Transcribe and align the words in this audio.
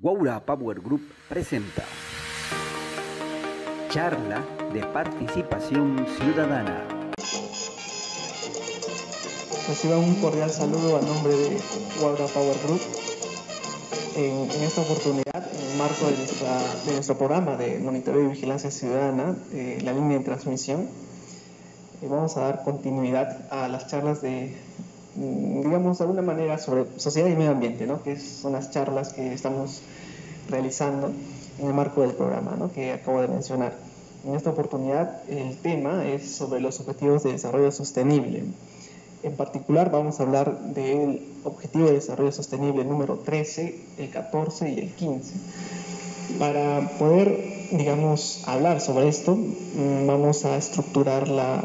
Guaura 0.00 0.38
Power 0.38 0.80
Group 0.80 1.02
presenta 1.28 1.82
Charla 3.90 4.44
de 4.72 4.86
Participación 4.86 6.06
Ciudadana. 6.16 6.86
Reciba 9.66 9.98
un 9.98 10.14
cordial 10.20 10.50
saludo 10.50 10.98
a 10.98 11.02
nombre 11.02 11.34
de 11.34 11.60
Guaura 11.98 12.26
Power 12.26 12.56
Group. 12.64 12.80
En, 14.14 14.48
esta 14.62 14.82
oportunidad, 14.82 15.52
en 15.52 15.70
el 15.72 15.76
marco 15.78 16.06
de, 16.06 16.92
nuestro 16.92 17.18
programa 17.18 17.56
de 17.56 17.80
monitoreo 17.80 18.22
y 18.22 18.28
vigilancia 18.28 18.70
ciudadana, 18.70 19.34
eh, 19.52 19.80
la 19.82 19.92
línea 19.92 20.18
de 20.18 20.24
transmisión, 20.24 20.82
eh, 22.02 22.06
vamos 22.08 22.36
a 22.36 22.42
dar 22.42 22.62
continuidad 22.62 23.52
a 23.52 23.66
las 23.66 23.88
charlas 23.88 24.22
de 24.22 24.56
digamos, 25.18 25.98
de 25.98 26.04
alguna 26.04 26.22
manera 26.22 26.58
sobre 26.58 26.86
sociedad 26.96 27.28
y 27.28 27.34
medio 27.34 27.50
ambiente, 27.50 27.86
¿no? 27.86 28.02
que 28.02 28.18
son 28.18 28.52
las 28.52 28.70
charlas 28.70 29.12
que 29.12 29.32
estamos 29.32 29.82
realizando 30.48 31.10
en 31.58 31.66
el 31.66 31.74
marco 31.74 32.02
del 32.02 32.12
programa 32.12 32.56
¿no? 32.56 32.70
que 32.70 32.92
acabo 32.92 33.20
de 33.20 33.28
mencionar. 33.28 33.74
En 34.24 34.34
esta 34.34 34.50
oportunidad 34.50 35.22
el 35.28 35.56
tema 35.58 36.06
es 36.06 36.30
sobre 36.30 36.60
los 36.60 36.80
objetivos 36.80 37.22
de 37.24 37.32
desarrollo 37.32 37.70
sostenible. 37.72 38.44
En 39.22 39.36
particular 39.36 39.90
vamos 39.90 40.20
a 40.20 40.22
hablar 40.22 40.58
del 40.74 41.22
objetivo 41.44 41.86
de 41.86 41.94
desarrollo 41.94 42.30
sostenible 42.30 42.84
número 42.84 43.18
13, 43.18 43.74
el 43.98 44.10
14 44.10 44.70
y 44.70 44.78
el 44.78 44.92
15. 44.92 45.34
Para 46.38 46.88
poder, 46.98 47.68
digamos, 47.72 48.42
hablar 48.46 48.80
sobre 48.80 49.08
esto, 49.08 49.34
mm, 49.34 50.06
vamos 50.06 50.44
a 50.44 50.56
estructurar 50.56 51.26
la, 51.26 51.64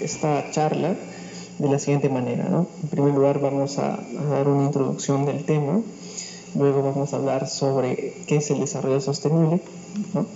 esta 0.00 0.50
charla 0.50 0.96
de 1.62 1.68
la 1.68 1.78
siguiente 1.78 2.08
manera. 2.08 2.48
¿no? 2.48 2.66
En 2.82 2.88
primer 2.88 3.14
lugar 3.14 3.40
vamos 3.40 3.78
a, 3.78 4.00
dar 4.30 4.48
una 4.48 4.64
introducción 4.64 5.24
del 5.24 5.44
tema, 5.44 5.80
luego 6.56 6.82
vamos 6.82 7.12
a 7.12 7.16
hablar 7.16 7.48
sobre 7.48 8.14
qué 8.26 8.36
es 8.36 8.50
el 8.50 8.58
desarrollo 8.60 9.00
sostenible, 9.00 9.60
¿no? 10.12 10.26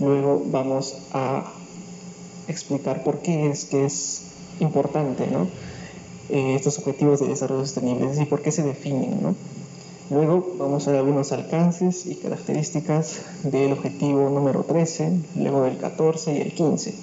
luego 0.00 0.42
vamos 0.46 0.96
a 1.12 1.52
explicar 2.48 3.04
por 3.04 3.18
qué 3.18 3.50
es 3.50 3.66
que 3.66 3.84
es 3.84 4.22
importante 4.58 5.26
¿no? 5.26 5.46
Eh, 6.30 6.54
estos 6.54 6.78
objetivos 6.78 7.20
de 7.20 7.28
desarrollo 7.28 7.62
sostenible, 7.66 8.06
es 8.06 8.12
decir, 8.12 8.28
por 8.28 8.40
qué 8.40 8.50
se 8.50 8.62
definen. 8.62 9.22
¿no? 9.22 9.34
Luego 10.10 10.54
vamos 10.58 10.88
a 10.88 10.92
ver 10.92 11.00
algunos 11.00 11.30
alcances 11.32 12.06
y 12.06 12.14
características 12.14 13.20
del 13.42 13.72
objetivo 13.72 14.30
número 14.30 14.64
13, 14.64 15.12
luego 15.36 15.62
del 15.62 15.76
14 15.76 16.36
y 16.36 16.40
el 16.40 16.52
15 16.54 16.94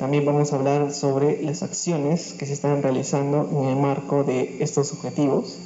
también 0.00 0.24
vamos 0.24 0.50
a 0.50 0.56
hablar 0.56 0.94
sobre 0.94 1.42
las 1.42 1.62
acciones 1.62 2.32
que 2.32 2.46
se 2.46 2.54
están 2.54 2.82
realizando 2.82 3.46
en 3.52 3.68
el 3.68 3.76
marco 3.76 4.24
de 4.24 4.56
estos 4.60 4.94
objetivos. 4.94 5.58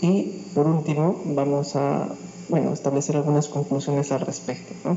Y 0.00 0.46
por 0.54 0.66
último, 0.66 1.20
vamos 1.26 1.76
a 1.76 2.08
bueno, 2.48 2.72
establecer 2.72 3.16
algunas 3.18 3.48
conclusiones 3.48 4.10
al 4.10 4.20
respecto. 4.20 4.96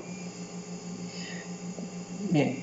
Bien, 2.31 2.59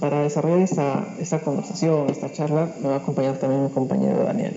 para 0.00 0.20
desarrollar 0.20 0.58
esta, 0.58 1.14
esta, 1.18 1.40
conversación, 1.40 2.10
esta 2.10 2.30
charla, 2.30 2.70
me 2.82 2.88
va 2.88 2.96
a 2.96 2.98
acompañar 2.98 3.38
también 3.38 3.64
mi 3.64 3.70
compañero 3.70 4.22
Daniel. 4.22 4.54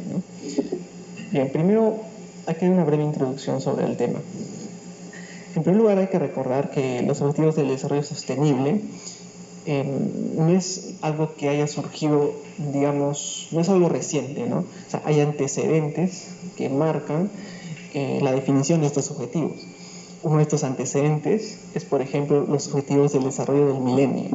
Bien, 1.32 1.50
primero 1.54 1.96
hay 2.48 2.56
que 2.56 2.66
dar 2.66 2.74
una 2.74 2.84
breve 2.84 3.06
introducción 3.06 3.62
sobre 3.62 3.86
el 3.86 3.96
tema. 3.96 4.20
En 5.56 5.64
primer 5.64 5.80
lugar, 5.80 6.00
hay 6.00 6.08
que 6.08 6.20
recordar 6.20 6.70
que 6.70 7.02
los 7.02 7.22
objetivos 7.22 7.56
del 7.56 7.70
desarrollo 7.70 8.04
sostenible 8.04 8.82
Em, 9.66 10.36
no 10.36 10.50
es 10.50 10.96
algo 11.02 11.36
que 11.36 11.48
haya 11.48 11.68
surgido, 11.68 12.34
digamos, 12.74 13.50
no 13.52 13.62
es 13.62 13.70
algo 13.70 13.90
reciente, 13.90 14.48
¿no? 14.48 14.60
O 14.60 14.90
sea, 14.90 15.04
hay 15.06 15.20
antecedentes 15.20 16.30
que 16.58 16.68
marcan 16.70 17.30
eh, 17.94 18.20
la 18.24 18.32
definición 18.32 18.82
de 18.82 18.88
estos 18.88 19.12
objetivos. 19.12 19.60
Uno 20.24 20.38
de 20.38 20.44
estos 20.44 20.64
antecedentes 20.64 21.60
es, 21.76 21.86
por 21.86 22.02
ejemplo, 22.02 22.42
los 22.48 22.70
objetivos 22.70 23.14
del 23.14 23.26
desarrollo 23.26 23.68
del 23.68 23.84
milenio. 23.84 24.30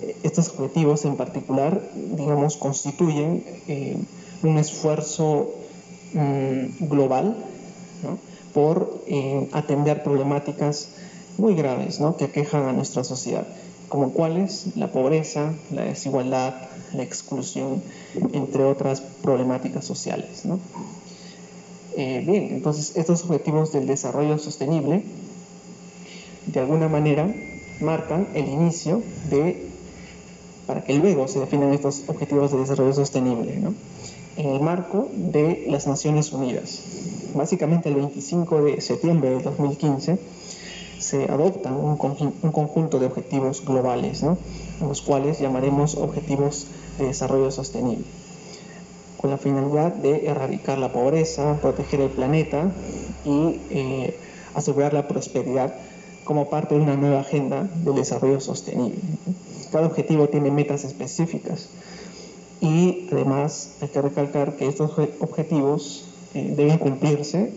Eh, 0.00 0.16
estos 0.22 0.50
objetivos 0.50 1.04
en 1.04 1.16
particular, 1.16 1.82
digamos, 2.16 2.56
constituyen 2.56 3.42
eh, 3.66 3.96
un 4.44 4.58
esfuerzo 4.58 5.52
mm, 6.14 6.86
global 6.88 7.44
por 8.52 9.02
atender 9.52 10.02
problemáticas 10.02 10.90
muy 11.38 11.54
graves 11.54 12.00
¿no? 12.00 12.18
que 12.18 12.24
aquejan 12.24 12.68
a 12.68 12.72
nuestra 12.72 13.02
sociedad 13.02 13.46
como 13.92 14.14
cuáles 14.14 14.74
la 14.74 14.90
pobreza, 14.90 15.52
la 15.70 15.82
desigualdad, 15.82 16.54
la 16.94 17.02
exclusión, 17.02 17.82
entre 18.32 18.64
otras 18.64 19.02
problemáticas 19.02 19.84
sociales. 19.84 20.44
Eh, 21.98 22.24
bien, 22.26 22.54
entonces 22.54 22.96
estos 22.96 23.22
objetivos 23.24 23.70
del 23.70 23.86
desarrollo 23.86 24.38
sostenible 24.38 25.04
de 26.46 26.60
alguna 26.60 26.88
manera 26.88 27.30
marcan 27.82 28.28
el 28.32 28.48
inicio 28.48 29.02
de, 29.28 29.68
para 30.66 30.82
que 30.84 30.94
luego 30.94 31.28
se 31.28 31.40
definan 31.40 31.74
estos 31.74 32.04
objetivos 32.06 32.50
de 32.50 32.60
desarrollo 32.60 32.94
sostenible, 32.94 33.60
en 34.38 34.48
el 34.48 34.60
marco 34.62 35.10
de 35.14 35.66
las 35.68 35.86
Naciones 35.86 36.32
Unidas. 36.32 36.80
Básicamente 37.34 37.90
el 37.90 37.96
25 37.96 38.62
de 38.62 38.80
septiembre 38.80 39.28
de 39.28 39.42
2015 39.42 40.18
se 41.02 41.24
adoptan 41.24 41.74
un, 41.74 41.96
conjunto 41.96 42.98
de 42.98 43.06
objetivos 43.06 43.64
globales, 43.64 44.24
los 44.80 45.02
cuales 45.02 45.40
llamaremos 45.40 45.96
objetivos 45.96 46.66
de 46.98 47.06
desarrollo 47.06 47.50
sostenible, 47.50 48.04
con 49.20 49.30
la 49.30 49.38
finalidad 49.38 49.92
de 49.92 50.26
erradicar 50.26 50.78
la 50.78 50.92
pobreza, 50.92 51.58
proteger 51.60 52.00
el 52.00 52.10
planeta 52.10 52.70
y 53.24 53.60
eh, 53.70 54.16
asegurar 54.54 54.94
la 54.94 55.08
prosperidad 55.08 55.74
como 56.24 56.48
parte 56.48 56.76
de 56.76 56.80
una 56.80 56.96
nueva 56.96 57.20
agenda 57.20 57.68
de 57.84 57.92
desarrollo 57.92 58.40
sostenible. 58.40 59.00
Cada 59.72 59.86
objetivo 59.86 60.28
tiene 60.28 60.50
metas 60.50 60.84
específicas 60.84 61.68
y 62.60 63.08
además 63.10 63.70
hay 63.80 63.88
que 63.88 64.02
recalcar 64.02 64.56
que 64.56 64.68
estos 64.68 64.92
objetivos 65.20 66.04
eh, 66.34 66.54
deben 66.56 66.78
cumplirse 66.78 67.52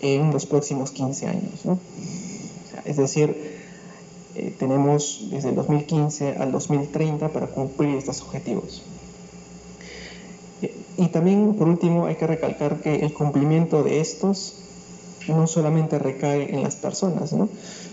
en 0.00 0.30
los 0.32 0.46
próximos 0.46 0.90
15 0.90 1.26
años. 1.26 1.62
Es 2.88 2.96
decir, 2.96 3.36
eh, 4.34 4.54
tenemos 4.58 5.28
desde 5.30 5.50
el 5.50 5.54
2015 5.56 6.36
al 6.38 6.50
2030 6.52 7.28
para 7.28 7.48
cumplir 7.48 7.96
estos 7.96 8.22
objetivos. 8.22 8.82
Y 10.96 11.08
también, 11.08 11.54
por 11.54 11.68
último, 11.68 12.06
hay 12.06 12.16
que 12.16 12.26
recalcar 12.26 12.80
que 12.80 12.96
el 12.96 13.12
cumplimiento 13.12 13.84
de 13.84 14.00
estos 14.00 14.54
no 15.28 15.46
solamente 15.46 15.98
recae 15.98 16.54
en 16.54 16.62
las 16.62 16.76
personas, 16.76 17.34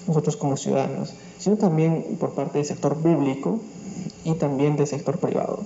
nosotros 0.08 0.38
como 0.38 0.56
ciudadanos, 0.56 1.14
sino 1.38 1.58
también 1.58 2.18
por 2.20 2.32
parte 2.32 2.58
del 2.58 2.66
sector 2.66 2.96
público 2.96 3.60
y 4.24 4.34
también 4.36 4.78
del 4.78 4.88
sector 4.88 5.20
privado. 5.20 5.66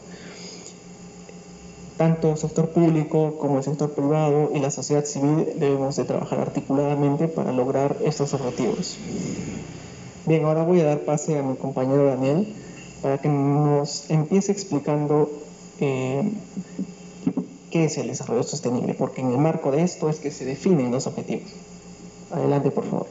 Tanto 2.00 2.32
el 2.32 2.38
sector 2.38 2.70
público 2.70 3.38
como 3.40 3.58
el 3.58 3.64
sector 3.66 3.92
privado 3.92 4.52
y 4.56 4.60
la 4.60 4.72
sociedad 4.72 5.04
civil 5.04 5.50
debemos 5.58 5.98
de 5.98 6.06
trabajar 6.06 6.40
articuladamente 6.40 7.28
para 7.28 7.52
lograr 7.52 7.98
estos 8.06 8.34
objetivos. 8.34 8.98
Bien, 10.26 10.46
ahora 10.46 10.64
voy 10.64 10.80
a 10.80 10.86
dar 10.86 11.02
pase 11.02 11.38
a 11.38 11.44
mi 11.44 11.58
compañero 11.58 12.06
Daniel 12.06 12.48
para 13.02 13.18
que 13.18 13.28
nos 13.28 14.10
empiece 14.10 14.54
explicando 14.54 15.30
eh, 15.82 16.24
qué 17.70 17.84
es 17.84 17.98
el 17.98 18.08
desarrollo 18.08 18.44
sostenible, 18.44 18.94
porque 18.94 19.20
en 19.20 19.32
el 19.32 19.38
marco 19.38 19.70
de 19.70 19.84
esto 19.84 20.10
es 20.10 20.20
que 20.20 20.32
se 20.32 20.46
definen 20.46 20.92
los 20.92 21.06
objetivos. 21.06 21.52
Adelante, 22.32 22.72
por 22.72 22.86
favor. 22.86 23.08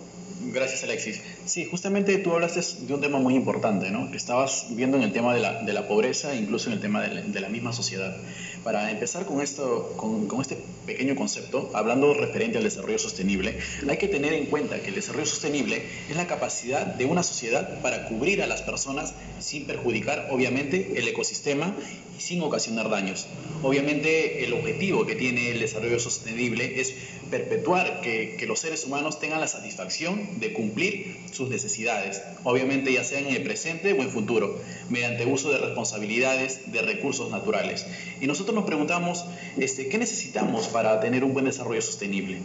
Gracias, 0.50 0.82
Alexis. 0.84 1.20
Sí, 1.48 1.64
justamente 1.64 2.19
tú 2.19 2.34
hablaste 2.34 2.60
de 2.86 2.92
un 2.92 3.00
tema 3.00 3.19
muy 3.19 3.34
importante, 3.34 3.91
¿no? 3.91 4.10
Que 4.10 4.19
estabas 4.19 4.66
viendo 4.69 4.98
en 4.98 5.03
el 5.03 5.12
tema 5.12 5.32
de 5.32 5.41
la, 5.41 5.62
de 5.62 5.72
la 5.72 5.88
pobreza, 5.88 6.34
incluso 6.34 6.69
en 6.69 6.75
el 6.75 6.81
tema 6.81 7.00
de 7.00 7.41
la, 7.41 7.48
misma 7.48 7.72
sociedad. 7.72 8.14
Para 8.62 8.91
empezar 8.91 9.25
con, 9.25 9.41
esto, 9.41 9.94
con, 9.97 10.42
este 10.42 10.58
pequeño 10.84 11.16
concepto, 11.16 11.70
hablando 11.72 12.12
referente 12.12 12.58
al 12.58 12.64
desarrollo 12.64 12.98
sostenible, 12.98 13.58
hay 13.88 13.96
que 13.96 14.08
tener 14.08 14.34
en 14.34 14.44
cuenta 14.44 14.78
que 14.81 14.88
el 14.88 14.94
desarrollo 14.94 15.25
sostenible 15.25 15.87
es 16.11 16.17
la 16.17 16.26
capacidad 16.26 16.84
de 16.84 17.06
una 17.06 17.23
sociedad 17.23 17.81
para 17.81 18.08
cubrir 18.08 18.43
a 18.43 18.46
las 18.46 18.61
personas 18.61 19.14
sin 19.38 19.64
perjudicar, 19.64 20.28
obviamente, 20.31 20.99
el 20.99 21.08
ecosistema 21.08 21.75
y 22.19 22.20
sin 22.20 22.43
ocasionar 22.43 22.91
daños. 22.91 23.26
Obviamente, 23.62 24.44
el 24.44 24.53
objetivo 24.53 25.06
que 25.06 25.15
tiene 25.15 25.50
el 25.50 25.61
desarrollo 25.61 25.99
sostenible 26.00 26.81
es 26.81 26.94
perpetuar 27.31 28.00
que, 28.00 28.37
que 28.38 28.47
los 28.47 28.59
seres 28.59 28.85
humanos 28.85 29.20
tengan 29.20 29.41
la 29.41 29.49
satisfacción 29.49 30.41
de 30.41 30.53
cumplir 30.53 31.17
sus 31.32 31.49
necesidades, 31.49 32.23
obviamente 32.44 32.93
ya 32.93 33.05
sea 33.05 33.20
en 33.20 33.29
el 33.29 33.43
presente 33.43 33.93
o 33.93 34.03
en 34.03 34.11
futuro, 34.11 34.61
mediante 34.88 35.26
uso 35.26 35.50
de 35.50 35.59
responsabilidades 35.59 36.73
de 36.73 36.82
recursos 36.82 37.31
naturales. 37.31 37.87
Y 38.21 38.26
nosotros 38.26 38.55
nos 38.55 38.64
preguntamos, 38.64 39.25
este, 39.59 39.88
¿qué 39.88 39.99
necesitamos 39.99 40.69
para 40.69 41.00
tener 41.00 41.25
un 41.25 41.32
buen 41.32 41.44
desarrollo 41.44 41.82
sostenible? 41.82 42.38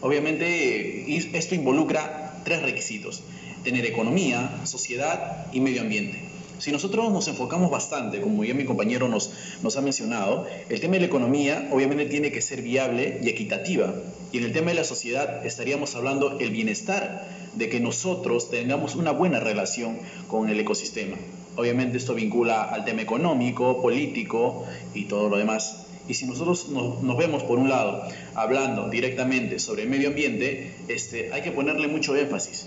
Obviamente 0.00 1.16
esto 1.16 1.54
involucra 1.54 2.42
tres 2.44 2.62
requisitos, 2.62 3.22
tener 3.62 3.86
economía, 3.86 4.60
sociedad 4.64 5.46
y 5.52 5.60
medio 5.60 5.80
ambiente. 5.80 6.33
Si 6.58 6.70
nosotros 6.72 7.12
nos 7.12 7.28
enfocamos 7.28 7.70
bastante, 7.70 8.20
como 8.20 8.44
ya 8.44 8.54
mi 8.54 8.64
compañero 8.64 9.08
nos, 9.08 9.30
nos 9.62 9.76
ha 9.76 9.80
mencionado, 9.80 10.46
el 10.68 10.80
tema 10.80 10.94
de 10.94 11.00
la 11.00 11.06
economía 11.06 11.68
obviamente 11.72 12.06
tiene 12.06 12.30
que 12.30 12.40
ser 12.40 12.62
viable 12.62 13.20
y 13.22 13.28
equitativa 13.28 13.94
Y 14.32 14.38
en 14.38 14.44
el 14.44 14.52
tema 14.52 14.68
de 14.68 14.74
la 14.74 14.84
sociedad 14.84 15.44
estaríamos 15.44 15.94
hablando 15.94 16.38
el 16.38 16.50
bienestar, 16.50 17.26
de 17.54 17.68
que 17.68 17.80
nosotros 17.80 18.50
tengamos 18.50 18.96
una 18.96 19.12
buena 19.12 19.40
relación 19.40 19.98
con 20.28 20.48
el 20.48 20.58
ecosistema. 20.58 21.16
Obviamente 21.56 21.98
esto 21.98 22.14
vincula 22.14 22.62
al 22.62 22.84
tema 22.84 23.02
económico, 23.02 23.80
político 23.80 24.64
y 24.92 25.04
todo 25.04 25.28
lo 25.28 25.36
demás. 25.36 25.86
Y 26.08 26.14
si 26.14 26.26
nosotros 26.26 26.68
nos, 26.68 27.16
vemos, 27.16 27.44
por 27.44 27.58
un 27.58 27.68
lado, 27.68 28.02
hablando 28.34 28.90
directamente 28.90 29.58
sobre 29.58 29.82
el 29.84 29.88
medio 29.88 30.08
ambiente, 30.08 30.74
este, 30.88 31.32
hay 31.32 31.42
que 31.42 31.50
ponerle 31.50 31.88
mucho 31.88 32.14
énfasis, 32.14 32.66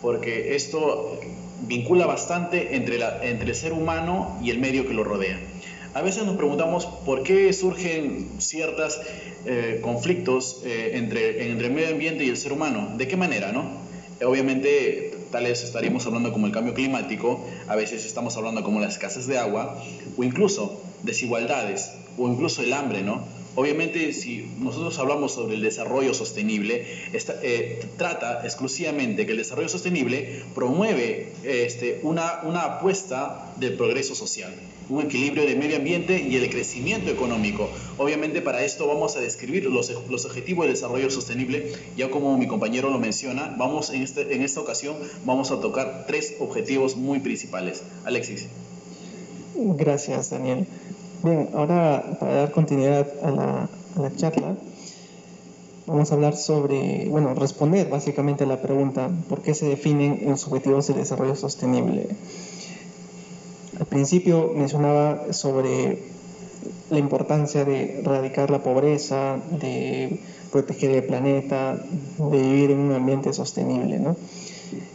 porque 0.00 0.54
esto 0.54 1.20
vincula 1.62 2.06
bastante 2.06 2.76
entre, 2.76 2.98
entre 3.22 3.50
el 3.50 3.54
ser 3.54 3.72
humano 3.72 4.38
y 4.42 4.50
el 4.50 4.58
medio 4.58 4.86
que 4.86 4.94
lo 4.94 5.04
rodea. 5.04 5.38
A 5.92 6.02
veces 6.02 6.24
nos 6.24 6.36
preguntamos 6.36 6.86
por 6.86 7.24
qué 7.24 7.52
surgen 7.52 8.28
ciertos 8.38 9.00
eh, 9.44 9.80
conflictos 9.82 10.62
eh, 10.64 10.92
entre, 10.94 11.50
entre 11.50 11.66
el 11.66 11.72
medio 11.72 11.88
ambiente 11.88 12.24
y 12.24 12.28
el 12.28 12.36
ser 12.36 12.52
humano. 12.52 12.92
¿De 12.96 13.08
qué 13.08 13.16
manera, 13.16 13.50
no? 13.50 13.64
Obviamente, 14.24 15.14
tal 15.32 15.44
vez 15.44 15.64
estaríamos 15.64 16.06
hablando 16.06 16.32
como 16.32 16.46
el 16.46 16.52
cambio 16.52 16.74
climático, 16.74 17.44
a 17.66 17.74
veces 17.74 18.04
estamos 18.04 18.36
hablando 18.36 18.62
como 18.62 18.78
la 18.78 18.86
escasez 18.86 19.26
de 19.26 19.38
agua, 19.38 19.82
o 20.16 20.22
incluso 20.22 20.80
desigualdades, 21.02 21.92
o 22.18 22.28
incluso 22.28 22.62
el 22.62 22.72
hambre, 22.72 23.02
¿no? 23.02 23.24
Obviamente, 23.56 24.12
si 24.12 24.48
nosotros 24.60 24.96
hablamos 24.98 25.32
sobre 25.32 25.56
el 25.56 25.62
desarrollo 25.62 26.14
sostenible, 26.14 26.86
eh, 27.12 27.84
trata 27.96 28.42
exclusivamente 28.44 29.26
que 29.26 29.32
el 29.32 29.38
desarrollo 29.38 29.68
sostenible 29.68 30.42
promueve 30.54 31.32
este, 31.42 32.00
una, 32.02 32.40
una 32.44 32.62
apuesta 32.62 33.52
del 33.56 33.74
progreso 33.74 34.14
social, 34.14 34.52
un 34.88 35.02
equilibrio 35.02 35.44
del 35.44 35.58
medio 35.58 35.76
ambiente 35.76 36.20
y 36.20 36.36
el 36.36 36.48
crecimiento 36.48 37.10
económico. 37.10 37.68
Obviamente, 37.98 38.40
para 38.40 38.64
esto 38.64 38.86
vamos 38.86 39.16
a 39.16 39.20
describir 39.20 39.64
los, 39.66 39.92
los 40.08 40.24
objetivos 40.24 40.66
del 40.66 40.74
desarrollo 40.74 41.10
sostenible, 41.10 41.72
ya 41.96 42.08
como 42.08 42.38
mi 42.38 42.46
compañero 42.46 42.90
lo 42.90 42.98
menciona, 43.00 43.54
vamos 43.58 43.90
en, 43.90 44.02
este, 44.02 44.32
en 44.32 44.42
esta 44.42 44.60
ocasión 44.60 44.96
vamos 45.24 45.50
a 45.50 45.60
tocar 45.60 46.04
tres 46.06 46.36
objetivos 46.38 46.96
muy 46.96 47.18
principales. 47.18 47.82
Alexis. 48.04 48.46
Gracias, 49.56 50.30
Daniel. 50.30 50.66
Bien, 51.22 51.50
ahora 51.52 52.16
para 52.18 52.34
dar 52.34 52.50
continuidad 52.50 53.06
a 53.22 53.30
la, 53.30 53.68
a 53.96 54.00
la, 54.00 54.16
charla, 54.16 54.56
vamos 55.86 56.10
a 56.10 56.14
hablar 56.14 56.34
sobre, 56.34 57.08
bueno, 57.10 57.34
responder 57.34 57.90
básicamente 57.90 58.44
a 58.44 58.46
la 58.46 58.62
pregunta, 58.62 59.10
¿por 59.28 59.42
qué 59.42 59.52
se 59.52 59.66
definen 59.66 60.20
los 60.24 60.46
objetivos 60.46 60.86
de 60.86 60.94
desarrollo 60.94 61.36
sostenible? 61.36 62.08
Al 63.78 63.84
principio 63.84 64.52
mencionaba 64.56 65.34
sobre 65.34 65.98
la 66.88 66.98
importancia 66.98 67.66
de 67.66 68.00
erradicar 68.00 68.50
la 68.50 68.62
pobreza, 68.62 69.36
de 69.60 70.20
proteger 70.50 70.90
el 70.92 71.04
planeta, 71.04 71.84
de 72.18 72.42
vivir 72.42 72.70
en 72.70 72.78
un 72.78 72.92
ambiente 72.92 73.34
sostenible, 73.34 73.98
¿no? 73.98 74.16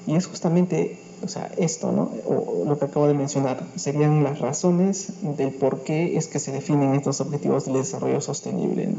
Y 0.07 0.15
es 0.15 0.25
justamente 0.25 0.97
o 1.23 1.27
sea, 1.27 1.51
esto, 1.57 1.91
¿no? 1.91 2.11
O 2.25 2.65
lo 2.65 2.77
que 2.77 2.85
acabo 2.85 3.07
de 3.07 3.13
mencionar, 3.13 3.65
serían 3.75 4.23
las 4.23 4.39
razones 4.39 5.13
del 5.37 5.51
por 5.51 5.83
qué 5.83 6.17
es 6.17 6.27
que 6.27 6.39
se 6.39 6.51
definen 6.51 6.93
estos 6.93 7.21
objetivos 7.21 7.65
del 7.65 7.75
desarrollo 7.75 8.21
sostenible. 8.21 8.89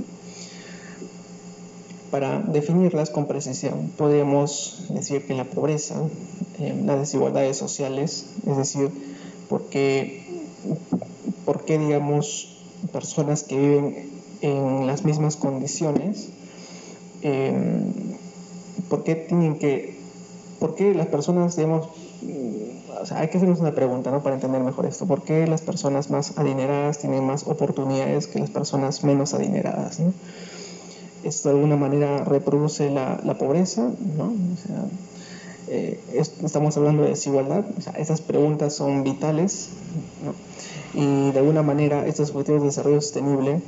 Para 2.10 2.40
definirlas 2.40 3.10
con 3.10 3.26
precisión, 3.26 3.90
podemos 3.96 4.86
decir 4.88 5.26
que 5.26 5.34
la 5.34 5.44
pobreza, 5.44 5.96
eh, 6.58 6.80
las 6.84 7.00
desigualdades 7.00 7.56
sociales, 7.56 8.26
es 8.46 8.56
decir, 8.56 8.90
por 9.48 9.64
qué, 9.64 10.24
por 11.44 11.64
qué, 11.64 11.78
digamos, 11.78 12.56
personas 12.92 13.42
que 13.42 13.58
viven 13.58 14.10
en 14.40 14.86
las 14.86 15.04
mismas 15.04 15.36
condiciones, 15.36 16.28
eh, 17.22 17.52
por 18.88 19.02
qué 19.04 19.14
tienen 19.16 19.58
que, 19.58 19.98
por 20.58 20.74
qué 20.74 20.94
las 20.94 21.08
personas, 21.08 21.56
digamos, 21.56 21.88
o 23.00 23.06
sea, 23.06 23.20
hay 23.20 23.28
que 23.28 23.36
hacernos 23.36 23.60
una 23.60 23.74
pregunta, 23.74 24.10
¿no? 24.10 24.22
Para 24.22 24.34
entender 24.34 24.62
mejor 24.62 24.86
esto. 24.86 25.06
¿Por 25.06 25.22
qué 25.22 25.46
las 25.46 25.60
personas 25.60 26.10
más 26.10 26.38
adineradas 26.38 26.98
tienen 26.98 27.24
más 27.24 27.46
oportunidades 27.46 28.26
que 28.26 28.38
las 28.38 28.50
personas 28.50 29.04
menos 29.04 29.34
adineradas. 29.34 30.00
Esto 31.24 31.48
de 31.48 31.54
alguna 31.56 31.76
manera 31.76 32.24
reproduce 32.24 32.90
la, 32.90 33.20
la 33.24 33.36
pobreza, 33.36 33.90
¿no? 34.16 34.24
O 34.24 34.66
sea, 34.66 34.84
eh, 35.68 36.00
estamos 36.42 36.76
hablando 36.76 37.02
de 37.02 37.10
desigualdad, 37.10 37.64
o 37.76 37.80
sea, 37.80 37.92
esas 37.94 38.20
preguntas 38.20 38.74
son 38.74 39.02
vitales. 39.02 39.70
Y 40.94 41.30
de 41.32 41.38
alguna 41.38 41.62
manera 41.62 42.06
estos 42.06 42.30
objetivos 42.30 42.62
de 42.62 42.68
desarrollo 42.68 43.00
sostenible 43.00 43.60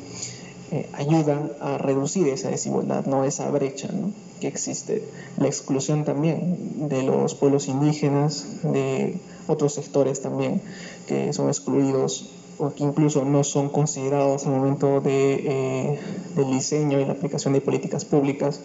eh, 0.70 0.88
ayudan 0.93 1.53
a 1.61 1.79
reducir 1.79 2.29
esa 2.29 2.50
desigualdad, 2.50 3.06
¿no? 3.06 3.25
esa 3.25 3.50
brecha 3.50 3.88
¿no? 3.93 4.12
que 4.41 4.49
existe. 4.49 5.03
La 5.38 5.47
exclusión 5.47 6.05
también 6.05 6.88
de 6.88 7.03
los 7.03 7.35
pueblos 7.35 7.69
indígenas, 7.69 8.44
de 8.62 9.19
otros 9.47 9.75
sectores 9.75 10.20
también 10.20 10.61
que 11.06 11.32
son 11.32 11.49
excluidos 11.49 12.31
o 12.59 12.75
que 12.75 12.85
incluso 12.85 13.25
no 13.25 13.44
son 13.44 13.70
considerados 13.70 14.47
al 14.47 14.53
momento 14.53 15.00
de, 15.00 15.35
eh, 15.35 15.99
del 16.37 16.50
diseño 16.50 17.00
y 17.00 17.05
la 17.05 17.12
aplicación 17.12 17.55
de 17.55 17.61
políticas 17.61 18.05
públicas, 18.05 18.61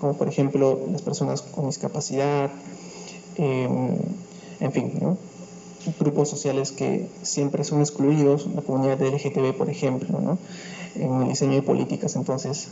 como 0.00 0.14
por 0.14 0.28
ejemplo 0.28 0.80
las 0.90 1.02
personas 1.02 1.40
con 1.40 1.66
discapacidad, 1.66 2.50
eh, 3.36 3.68
en 4.60 4.72
fin, 4.72 4.92
¿no? 5.00 5.16
grupos 5.98 6.28
sociales 6.28 6.72
que 6.72 7.08
siempre 7.22 7.64
son 7.64 7.80
excluidos, 7.80 8.46
la 8.54 8.62
comunidad 8.62 9.00
LGTB, 9.00 9.56
por 9.56 9.68
ejemplo, 9.68 10.20
¿no? 10.20 10.38
En 10.94 11.22
el 11.22 11.28
diseño 11.28 11.54
de 11.54 11.62
políticas. 11.62 12.16
Entonces, 12.16 12.68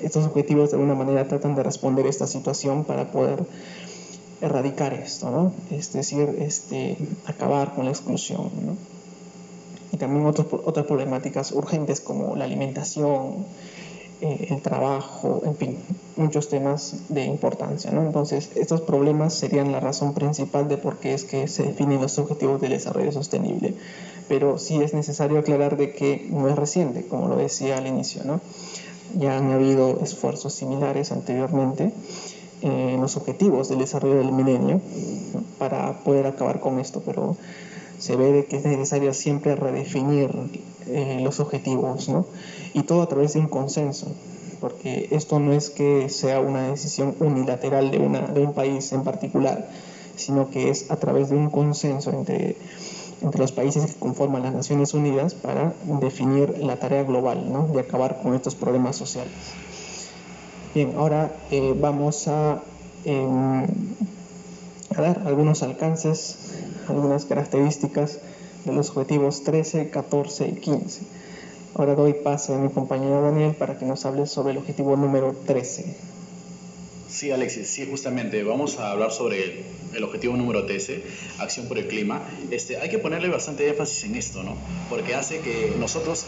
estos 0.00 0.26
objetivos 0.26 0.70
de 0.70 0.76
alguna 0.76 0.94
manera 0.94 1.26
tratan 1.28 1.54
de 1.54 1.62
responder 1.62 2.06
esta 2.06 2.26
situación 2.26 2.84
para 2.84 3.10
poder 3.10 3.44
erradicar 4.40 4.92
esto, 4.92 5.30
¿no? 5.30 5.52
es 5.70 5.92
decir, 5.92 6.36
este, 6.38 6.96
acabar 7.24 7.74
con 7.74 7.86
la 7.86 7.90
exclusión. 7.90 8.50
¿no? 8.64 8.76
Y 9.92 9.96
también 9.96 10.26
otros, 10.26 10.46
otras 10.64 10.86
problemáticas 10.86 11.52
urgentes 11.52 12.00
como 12.00 12.36
la 12.36 12.44
alimentación, 12.44 13.46
eh, 14.20 14.58
trabajo, 14.62 15.42
en 15.44 15.56
fin, 15.56 15.78
muchos 16.16 16.48
temas 16.48 16.96
de 17.08 17.24
importancia. 17.24 17.90
¿no? 17.90 18.02
Entonces, 18.02 18.50
estos 18.54 18.80
problemas 18.80 19.34
serían 19.34 19.72
la 19.72 19.80
razón 19.80 20.14
principal 20.14 20.68
de 20.68 20.78
por 20.78 20.98
qué 20.98 21.14
es 21.14 21.24
que 21.24 21.48
se 21.48 21.64
definen 21.64 22.00
los 22.00 22.18
objetivos 22.18 22.60
del 22.60 22.70
desarrollo 22.70 23.12
sostenible. 23.12 23.74
Pero 24.28 24.58
sí 24.58 24.80
es 24.82 24.94
necesario 24.94 25.38
aclarar 25.38 25.76
de 25.76 25.92
que 25.92 26.26
no 26.30 26.48
es 26.48 26.56
reciente, 26.56 27.06
como 27.06 27.28
lo 27.28 27.36
decía 27.36 27.78
al 27.78 27.86
inicio. 27.86 28.22
¿no? 28.24 28.40
Ya 29.14 29.36
han 29.36 29.50
habido 29.52 30.00
esfuerzos 30.00 30.54
similares 30.54 31.12
anteriormente 31.12 31.92
en 32.62 33.00
los 33.00 33.16
objetivos 33.16 33.68
del 33.68 33.80
desarrollo 33.80 34.16
del 34.16 34.32
milenio 34.32 34.80
para 35.58 36.00
poder 36.04 36.26
acabar 36.26 36.60
con 36.60 36.78
esto, 36.80 37.02
pero 37.04 37.36
se 37.98 38.16
ve 38.16 38.32
de 38.32 38.44
que 38.46 38.56
es 38.56 38.64
necesario 38.64 39.12
siempre 39.14 39.56
redefinir 39.56 40.30
eh, 40.86 41.18
los 41.22 41.40
objetivos, 41.40 42.08
¿no? 42.08 42.26
Y 42.76 42.82
todo 42.82 43.00
a 43.00 43.08
través 43.08 43.32
de 43.32 43.40
un 43.40 43.48
consenso, 43.48 44.06
porque 44.60 45.08
esto 45.10 45.40
no 45.40 45.52
es 45.54 45.70
que 45.70 46.10
sea 46.10 46.40
una 46.40 46.68
decisión 46.68 47.16
unilateral 47.20 47.90
de, 47.90 47.98
una, 47.98 48.20
de 48.20 48.42
un 48.42 48.52
país 48.52 48.92
en 48.92 49.02
particular, 49.02 49.70
sino 50.16 50.50
que 50.50 50.68
es 50.68 50.90
a 50.90 50.96
través 50.96 51.30
de 51.30 51.36
un 51.36 51.48
consenso 51.48 52.10
entre, 52.10 52.56
entre 53.22 53.40
los 53.40 53.52
países 53.52 53.86
que 53.86 53.98
conforman 53.98 54.42
las 54.42 54.52
Naciones 54.52 54.92
Unidas 54.92 55.34
para 55.34 55.72
definir 56.02 56.58
la 56.58 56.76
tarea 56.76 57.02
global, 57.02 57.50
¿no? 57.50 57.66
De 57.68 57.80
acabar 57.80 58.20
con 58.22 58.34
estos 58.34 58.54
problemas 58.54 58.94
sociales. 58.94 59.32
Bien, 60.74 60.92
ahora 60.98 61.34
eh, 61.50 61.74
vamos 61.80 62.26
em, 62.26 63.64
a 64.94 65.00
dar 65.00 65.22
algunos 65.24 65.62
alcances 65.62 66.46
algunas 66.88 67.24
características 67.24 68.18
de 68.64 68.72
los 68.72 68.90
objetivos 68.90 69.42
13, 69.44 69.90
14 69.90 70.48
y 70.48 70.54
15. 70.56 71.15
Ahora 71.78 71.94
doy 71.94 72.14
paso 72.14 72.54
a 72.54 72.58
mi 72.58 72.70
compañero 72.70 73.20
Daniel 73.20 73.54
para 73.54 73.76
que 73.76 73.84
nos 73.84 74.06
hable 74.06 74.26
sobre 74.26 74.52
el 74.52 74.58
objetivo 74.58 74.96
número 74.96 75.36
13. 75.46 75.84
Sí, 77.06 77.30
Alexis, 77.30 77.68
sí, 77.68 77.86
justamente 77.90 78.42
vamos 78.44 78.78
a 78.78 78.92
hablar 78.92 79.12
sobre 79.12 79.62
el, 79.92 80.02
objetivo 80.02 80.38
número 80.38 80.64
13, 80.64 81.02
acción 81.38 81.68
por 81.68 81.76
el 81.76 81.86
clima. 81.86 82.22
Este, 82.50 82.78
hay 82.78 82.88
que 82.88 82.98
ponerle 82.98 83.28
bastante 83.28 83.68
énfasis 83.68 84.04
en 84.04 84.14
esto, 84.14 84.42
¿no? 84.42 84.56
Porque 84.88 85.14
hace 85.14 85.40
que 85.40 85.74
nosotros 85.78 86.24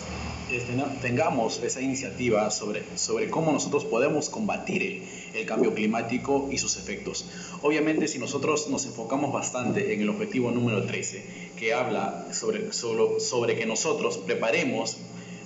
este, 0.52 0.74
tengamos 1.00 1.62
esa 1.62 1.80
iniciativa 1.80 2.50
sobre, 2.50 2.82
sobre 2.96 3.30
cómo 3.30 3.50
nosotros 3.50 3.86
podemos 3.86 4.28
combatir 4.28 5.02
el, 5.34 5.46
cambio 5.46 5.72
climático 5.72 6.50
y 6.52 6.58
sus 6.58 6.76
efectos. 6.76 7.24
Obviamente, 7.62 8.06
si 8.06 8.18
nosotros 8.18 8.68
nos 8.68 8.84
enfocamos 8.84 9.32
bastante 9.32 9.94
en 9.94 10.02
el 10.02 10.10
objetivo 10.10 10.50
número 10.50 10.84
13, 10.84 11.24
que 11.56 11.72
habla 11.72 12.26
sobre, 12.32 12.70
sobre, 12.74 13.20
sobre 13.20 13.56
que 13.56 13.64
nosotros 13.64 14.18
preparemos, 14.18 14.98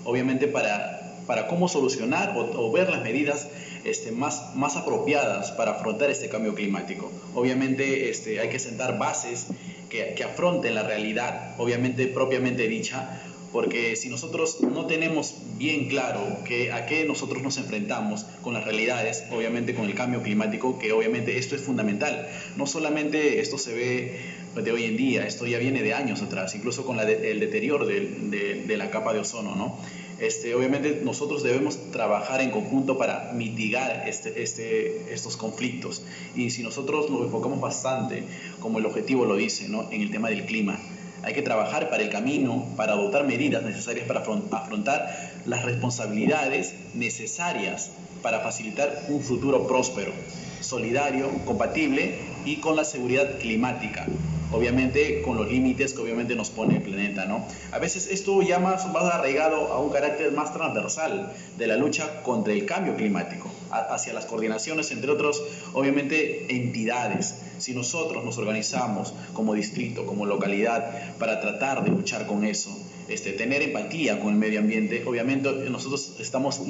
obviamente, 0.04 0.48
para, 0.48 1.16
para 1.26 1.46
cómo 1.46 1.68
solucionar 1.68 2.34
o, 2.36 2.72
ver 2.72 2.90
las 2.90 3.02
medidas 3.02 3.48
este, 3.84 4.12
más, 4.12 4.54
más 4.54 4.76
apropiadas 4.76 5.50
para 5.52 5.72
afrontar 5.72 6.10
este 6.10 6.28
cambio 6.28 6.54
climático. 6.54 7.10
Obviamente 7.34 8.10
este, 8.10 8.40
hay 8.40 8.48
que 8.48 8.58
sentar 8.58 8.98
bases 8.98 9.46
que, 9.88 10.14
que 10.14 10.24
afronten 10.24 10.74
la 10.74 10.82
realidad, 10.82 11.54
obviamente 11.58 12.06
propiamente 12.06 12.68
dicha, 12.68 13.20
porque 13.52 13.96
si 13.96 14.08
nosotros 14.08 14.62
no 14.62 14.86
tenemos 14.86 15.34
bien 15.58 15.88
claro 15.88 16.38
que 16.44 16.72
a 16.72 16.86
qué 16.86 17.04
nosotros 17.04 17.42
nos 17.42 17.58
enfrentamos 17.58 18.24
con 18.40 18.54
las 18.54 18.64
realidades, 18.64 19.24
obviamente 19.30 19.74
con 19.74 19.84
el 19.84 19.94
cambio 19.94 20.22
climático, 20.22 20.78
que 20.78 20.92
obviamente 20.92 21.36
esto 21.36 21.54
es 21.54 21.60
fundamental. 21.60 22.28
No 22.56 22.66
solamente 22.66 23.40
esto 23.40 23.58
se 23.58 23.74
ve 23.74 24.20
de 24.54 24.72
hoy 24.72 24.84
en 24.84 24.96
día, 24.96 25.26
esto 25.26 25.46
ya 25.46 25.58
viene 25.58 25.82
de 25.82 25.92
años 25.92 26.22
atrás, 26.22 26.54
incluso 26.54 26.84
con 26.84 26.98
el 26.98 27.40
deterioro 27.40 27.86
de, 27.86 28.64
de, 28.66 28.76
la 28.76 28.90
capa 28.90 29.12
de 29.12 29.20
ozono, 29.20 29.54
¿no? 29.54 29.78
Este, 30.18 30.54
obviamente 30.54 31.00
nosotros 31.02 31.42
debemos 31.42 31.90
trabajar 31.90 32.40
en 32.42 32.50
conjunto 32.50 32.96
para 32.96 33.32
mitigar 33.32 34.04
este, 34.06 34.42
este, 34.42 35.12
estos 35.12 35.36
conflictos. 35.36 36.02
Y 36.36 36.50
si 36.50 36.62
nosotros 36.62 37.10
nos 37.10 37.22
enfocamos 37.22 37.60
bastante, 37.60 38.22
como 38.60 38.78
el 38.78 38.86
objetivo 38.86 39.24
lo 39.24 39.36
dice, 39.36 39.68
¿no? 39.68 39.90
en 39.90 40.00
el 40.00 40.10
tema 40.10 40.28
del 40.28 40.44
clima, 40.44 40.78
hay 41.22 41.34
que 41.34 41.42
trabajar 41.42 41.90
para 41.90 42.02
el 42.02 42.10
camino, 42.10 42.66
para 42.76 42.92
adoptar 42.92 43.24
medidas 43.24 43.62
necesarias 43.62 44.06
para 44.06 44.20
afrontar 44.20 45.08
las 45.46 45.64
responsabilidades 45.64 46.74
necesarias 46.94 47.90
para 48.22 48.40
facilitar 48.40 49.06
un 49.08 49.20
futuro 49.20 49.66
próspero, 49.66 50.12
solidario, 50.60 51.28
compatible 51.44 52.18
y 52.44 52.56
con 52.56 52.76
la 52.76 52.84
seguridad 52.84 53.38
climática 53.38 54.06
obviamente 54.52 55.22
con 55.22 55.36
los 55.36 55.48
límites 55.48 55.94
que 55.94 56.02
obviamente 56.02 56.36
nos 56.36 56.50
pone 56.50 56.76
el 56.76 56.82
planeta, 56.82 57.24
¿no? 57.24 57.46
A 57.72 57.78
veces 57.78 58.06
esto 58.10 58.40
ya 58.42 58.58
más 58.58 58.86
va 58.94 59.14
arraigado 59.14 59.72
a 59.72 59.80
un 59.80 59.90
carácter 59.90 60.30
más 60.32 60.52
transversal 60.52 61.32
de 61.56 61.66
la 61.66 61.76
lucha 61.76 62.22
contra 62.22 62.52
el 62.52 62.66
cambio 62.66 62.94
climático, 62.94 63.50
hacia 63.72 64.12
las 64.12 64.26
coordinaciones 64.26 64.90
entre 64.90 65.10
otros, 65.10 65.42
obviamente, 65.72 66.54
entidades. 66.54 67.34
Si 67.58 67.74
nosotros 67.74 68.24
nos 68.24 68.38
organizamos 68.38 69.14
como 69.32 69.54
distrito, 69.54 70.06
como 70.06 70.26
localidad, 70.26 71.16
para 71.18 71.40
tratar 71.40 71.84
de 71.84 71.90
luchar 71.90 72.26
con 72.26 72.44
eso, 72.44 72.76
este, 73.08 73.32
tener 73.32 73.62
empatía 73.62 74.20
con 74.20 74.30
el 74.30 74.38
medio 74.38 74.60
ambiente, 74.60 75.02
obviamente 75.04 75.50
nosotros 75.70 76.16
estamos 76.20 76.60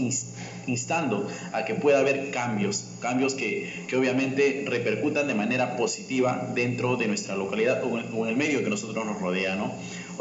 instando 0.67 1.29
a 1.53 1.65
que 1.65 1.75
pueda 1.75 2.01
haber 2.01 2.31
cambios, 2.31 2.85
cambios 3.01 3.35
que, 3.35 3.85
que 3.87 3.97
obviamente 3.97 4.65
repercutan 4.67 5.27
de 5.27 5.35
manera 5.35 5.77
positiva 5.77 6.51
dentro 6.55 6.97
de 6.97 7.07
nuestra 7.07 7.37
localidad 7.37 7.83
o 7.85 7.99
en, 7.99 8.29
el 8.29 8.37
medio 8.37 8.65
que 8.65 8.71
nosotros 8.71 9.05
nos 9.05 9.21
rodea, 9.21 9.57
¿no? 9.57 9.73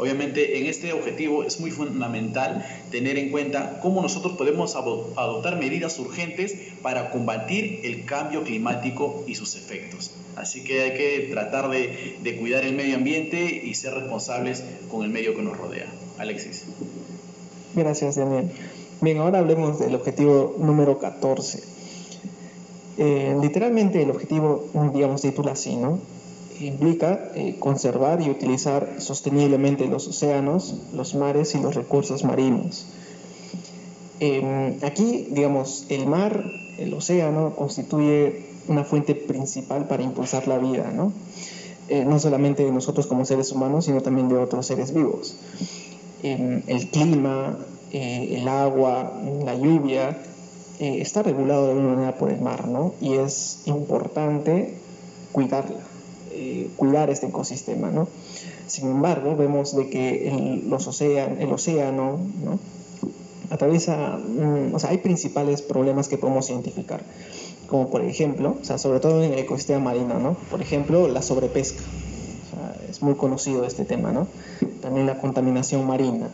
Obviamente 0.02 0.58
en 0.58 0.66
este 0.66 0.92
objetivo 0.92 1.44
es 1.44 1.60
muy 1.60 1.70
fundamental 1.70 2.66
tener 2.90 3.18
en 3.18 3.30
cuenta 3.30 3.78
cómo 3.80 4.02
nosotros 4.02 4.32
podemos 4.36 4.74
adoptar 4.74 5.60
medidas 5.60 5.96
urgentes 6.00 6.56
para 6.82 7.12
combatir 7.12 7.82
el 7.84 8.04
cambio 8.04 8.42
climático 8.42 9.22
y 9.28 9.36
sus 9.36 9.54
efectos. 9.54 10.10
Así 10.34 10.64
que 10.64 10.82
hay 10.82 10.94
que 10.94 11.28
tratar 11.30 11.70
de, 11.70 12.36
cuidar 12.40 12.64
el 12.64 12.74
medio 12.74 12.96
ambiente 12.96 13.44
y 13.64 13.74
ser 13.74 13.94
responsables 13.94 14.64
con 14.90 15.04
el 15.04 15.10
medio 15.10 15.36
que 15.36 15.42
nos 15.42 15.56
rodea. 15.56 15.86
Alexis. 16.18 16.64
Gracias, 17.76 18.16
Daniel. 18.16 18.50
Bien, 19.02 19.18
ahora 19.18 19.38
hablemos 19.38 19.78
del 19.78 19.94
objetivo 19.94 20.56
número 20.58 20.98
14. 20.98 21.62
Eh, 22.98 23.36
literalmente 23.40 24.02
el 24.02 24.10
objetivo, 24.10 24.66
digamos, 24.92 25.22
titula 25.22 25.52
así, 25.52 25.76
¿no? 25.76 26.00
Implica 26.60 27.30
eh, 27.34 27.56
conservar 27.58 28.20
y 28.20 28.30
utilizar 28.30 28.96
sosteniblemente 28.98 29.86
los 29.86 30.06
océanos, 30.06 30.74
los 30.94 31.14
mares 31.14 31.54
y 31.54 31.60
los 31.60 31.74
recursos 31.74 32.24
marinos. 32.24 32.86
Em, 34.20 34.76
aquí, 34.82 35.28
digamos, 35.30 35.86
el 35.88 36.06
mar, 36.06 36.44
el 36.78 36.94
océano, 36.94 37.56
constituye 37.56 38.44
una 38.68 38.84
fuente 38.84 39.14
principal 39.14 39.88
para 39.88 40.02
impulsar 40.02 40.46
la 40.46 40.58
vida, 40.58 40.92
¿no? 40.94 41.12
Eh, 41.88 42.04
no 42.04 42.18
solamente 42.20 42.64
de 42.64 42.70
nosotros 42.70 43.06
como 43.06 43.24
seres 43.24 43.50
humanos, 43.50 43.86
sino 43.86 44.00
también 44.00 44.28
de 44.28 44.36
otros 44.36 44.66
seres 44.66 44.94
vivos. 44.94 45.34
Em, 46.22 46.62
el 46.68 46.88
clima, 46.90 47.58
eh, 47.90 48.36
el 48.38 48.46
agua, 48.46 49.20
la 49.44 49.54
lluvia, 49.54 50.18
está 50.78 51.22
regulado 51.22 51.66
de 51.66 51.72
alguna 51.72 51.94
manera 51.94 52.18
por 52.18 52.32
el 52.32 52.40
mar, 52.40 52.66
¿no? 52.66 52.94
Y 53.00 53.12
es 53.14 53.62
importante 53.66 54.74
cuidarla, 55.30 55.78
cuidar 56.76 57.10
este 57.10 57.26
ecosistema, 57.26 57.90
¿no? 57.90 58.08
Sin 58.66 58.88
embargo, 58.88 59.36
vemos 59.36 59.76
de 59.76 59.90
que 59.90 60.28
el, 60.28 60.68
los 60.70 61.00
el 61.00 61.52
océano, 61.52 62.18
¿no? 62.44 62.58
Atraviesa, 63.50 64.16
mm, 64.18 64.74
o 64.74 64.78
sea, 64.78 64.90
hay 64.90 64.98
principales 64.98 65.62
problemas 65.62 66.08
que 66.08 66.16
podemos 66.16 66.48
identificar 66.48 67.02
como 67.72 67.88
por 67.88 68.04
ejemplo, 68.04 68.58
o 68.60 68.64
sea, 68.64 68.76
sobre 68.76 69.00
todo 69.00 69.22
en 69.22 69.32
el 69.32 69.38
ecosistema 69.38 69.80
marino, 69.80 70.18
¿no? 70.18 70.34
Por 70.50 70.60
ejemplo, 70.60 71.08
la 71.08 71.22
sobrepesca. 71.22 71.80
O 71.80 72.54
sea, 72.54 72.76
es 72.86 73.00
muy 73.00 73.14
conocido 73.14 73.64
este 73.64 73.86
tema, 73.86 74.12
¿no? 74.12 74.26
También 74.82 75.06
la 75.06 75.18
contaminación 75.18 75.86
marina 75.86 76.28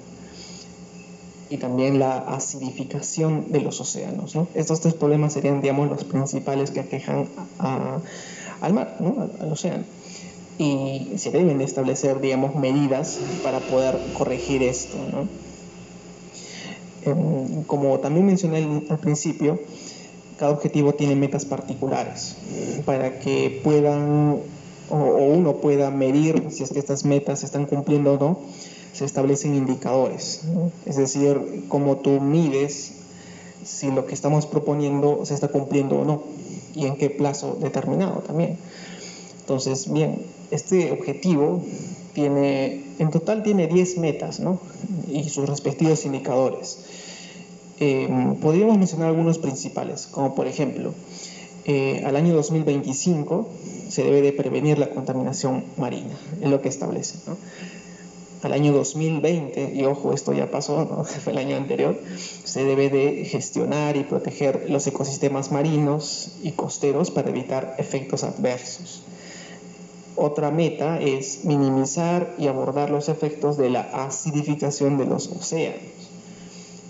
y 1.48 1.58
también 1.58 2.00
la 2.00 2.18
acidificación 2.18 3.52
de 3.52 3.60
los 3.60 3.80
océanos, 3.80 4.34
¿no? 4.34 4.48
Estos 4.54 4.80
tres 4.80 4.94
problemas 4.94 5.32
serían, 5.32 5.60
digamos, 5.60 5.88
los 5.88 6.02
principales 6.02 6.72
que 6.72 6.80
aquejan 6.80 7.28
al 8.60 8.72
mar, 8.72 8.96
al, 9.40 9.52
océano. 9.52 9.84
Y 10.58 11.12
se 11.16 11.30
deben 11.30 11.58
de 11.58 11.64
establecer, 11.64 12.20
digamos, 12.20 12.56
medidas 12.56 13.18
para 13.44 13.60
poder 13.60 13.96
corregir 14.16 14.62
esto, 14.62 14.96
¿no? 15.12 15.28
Em, 17.02 17.62
como 17.62 17.98
también 18.00 18.26
mencioné 18.26 18.82
al 18.90 18.98
principio, 18.98 19.60
cada 20.36 20.52
objetivo 20.52 20.94
tiene 20.94 21.14
metas 21.16 21.44
particulares 21.44 22.36
para 22.84 23.18
que 23.18 23.60
puedan 23.62 24.38
o, 24.90 24.96
uno 24.96 25.56
pueda 25.56 25.90
medir 25.90 26.46
si 26.50 26.62
es 26.62 26.70
que 26.70 26.78
estas 26.78 27.04
metas 27.04 27.40
se 27.40 27.46
están 27.46 27.66
cumpliendo 27.66 28.14
o 28.14 28.18
no, 28.18 28.38
se 28.92 29.04
establecen 29.04 29.54
indicadores. 29.54 30.42
Es 30.86 30.96
decir, 30.96 31.64
cómo 31.68 31.98
tú 31.98 32.20
mides 32.20 32.92
si 33.64 33.90
lo 33.90 34.06
que 34.06 34.14
estamos 34.14 34.46
proponiendo 34.46 35.24
se 35.26 35.34
está 35.34 35.48
cumpliendo 35.48 36.00
o 36.00 36.04
no 36.04 36.22
y 36.74 36.86
en 36.86 36.96
qué 36.96 37.10
plazo 37.10 37.58
determinado 37.60 38.20
también. 38.20 38.58
Entonces, 39.40 39.92
bien, 39.92 40.22
este 40.50 40.92
objetivo 40.92 41.62
tiene, 42.14 42.84
en 42.98 43.10
total 43.10 43.42
tiene 43.42 43.66
10 43.66 43.98
metas 43.98 44.40
¿no? 44.40 44.60
y 45.10 45.28
sus 45.28 45.48
respectivos 45.48 46.04
indicadores. 46.04 46.84
Em, 47.80 48.36
podríamos 48.36 48.76
mencionar 48.76 49.08
algunos 49.08 49.38
principales, 49.38 50.06
como 50.06 50.34
por 50.34 50.46
ejemplo, 50.46 50.92
eh, 51.64 52.02
al 52.04 52.16
año 52.16 52.34
2025 52.34 53.48
se 53.88 54.02
debe 54.02 54.20
de 54.20 54.32
prevenir 54.32 54.78
la 54.78 54.90
contaminación 54.90 55.64
marina, 55.76 56.18
es 56.40 56.48
lo 56.48 56.60
que 56.60 56.68
establece. 56.68 57.18
Al 58.42 58.52
año 58.52 58.72
2020, 58.72 59.74
y 59.74 59.84
ojo, 59.84 60.12
esto 60.12 60.32
ya 60.32 60.50
pasó, 60.50 61.04
fue 61.24 61.32
el 61.32 61.38
año 61.38 61.56
anterior, 61.56 61.98
se 62.44 62.64
debe 62.64 62.88
de 62.88 63.24
gestionar 63.24 63.96
y 63.96 64.04
proteger 64.04 64.70
los 64.70 64.86
ecosistemas 64.86 65.50
marinos 65.50 66.32
y 66.42 66.52
costeros 66.52 67.10
para 67.10 67.30
evitar 67.30 67.74
efectos 67.78 68.24
adversos. 68.24 69.02
Otra 70.16 70.50
meta 70.50 71.00
es 71.00 71.44
minimizar 71.44 72.34
y 72.38 72.48
abordar 72.48 72.90
los 72.90 73.08
efectos 73.08 73.56
de 73.56 73.70
la 73.70 73.80
acidificación 73.80 74.98
de 74.98 75.06
los 75.06 75.28
océanos 75.28 75.98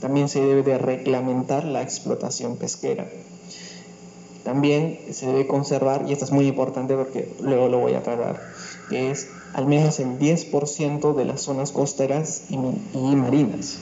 también 0.01 0.29
se 0.29 0.41
debe 0.41 0.63
de 0.63 0.79
reglamentar 0.79 1.65
la 1.65 1.83
explotación 1.83 2.57
pesquera. 2.57 3.09
También 4.49 4.99
se 5.11 5.27
debe 5.27 5.47
conservar, 5.47 6.07
y 6.09 6.13
esto 6.15 6.25
es 6.25 6.33
muy 6.33 6.47
importante 6.47 6.95
porque 6.95 7.29
luego 7.43 7.69
lo 7.69 7.81
voy 7.81 7.93
a 7.93 7.99
aclarar, 7.99 8.41
que 8.89 9.11
es 9.11 9.29
al 9.53 9.67
menos 9.67 10.01
el 10.01 10.19
10% 10.19 11.15
de 11.15 11.25
las 11.27 11.43
zonas 11.43 11.71
costeras 11.71 12.45
y, 12.49 12.57
marinas. 12.57 13.77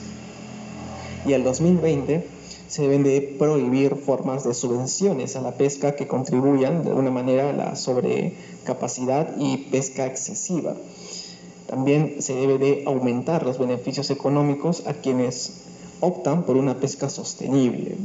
Y 1.25 1.31
al 1.31 1.45
2020 1.45 2.27
se 2.67 2.81
deben 2.81 3.03
de 3.03 3.21
prohibir 3.39 3.95
formas 3.95 4.43
de 4.43 4.53
subvenciones 4.53 5.37
a 5.37 5.41
la 5.41 5.53
pesca 5.53 5.95
que 5.95 6.05
contribuyan 6.05 6.83
de 6.83 6.89
alguna 6.89 7.11
manera 7.11 7.51
a 7.51 7.53
la 7.53 7.77
sobrecapacidad 7.77 9.37
y 9.39 9.69
pesca 9.71 10.05
excesiva. 10.05 10.75
También 11.67 12.21
se 12.21 12.35
debe 12.35 12.57
de 12.57 12.83
aumentar 12.85 13.45
los 13.45 13.57
beneficios 13.57 14.09
económicos 14.09 14.85
a 14.85 14.95
quienes 14.95 15.61
optan 16.01 16.43
por 16.43 16.57
una 16.57 16.77
pesca 16.77 17.07
sostenible. 17.07 17.95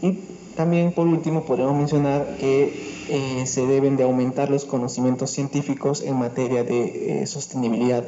Y 0.00 0.20
también 0.56 0.92
por 0.92 1.06
último 1.06 1.44
podemos 1.44 1.76
mencionar 1.76 2.36
que 2.38 2.96
eh, 3.08 3.46
se 3.46 3.66
deben 3.66 3.96
de 3.96 4.04
aumentar 4.04 4.50
los 4.50 4.64
conocimientos 4.64 5.30
científicos 5.30 6.02
en 6.02 6.16
materia 6.16 6.64
de 6.64 7.22
eh, 7.22 7.26
sostenibilidad, 7.26 8.04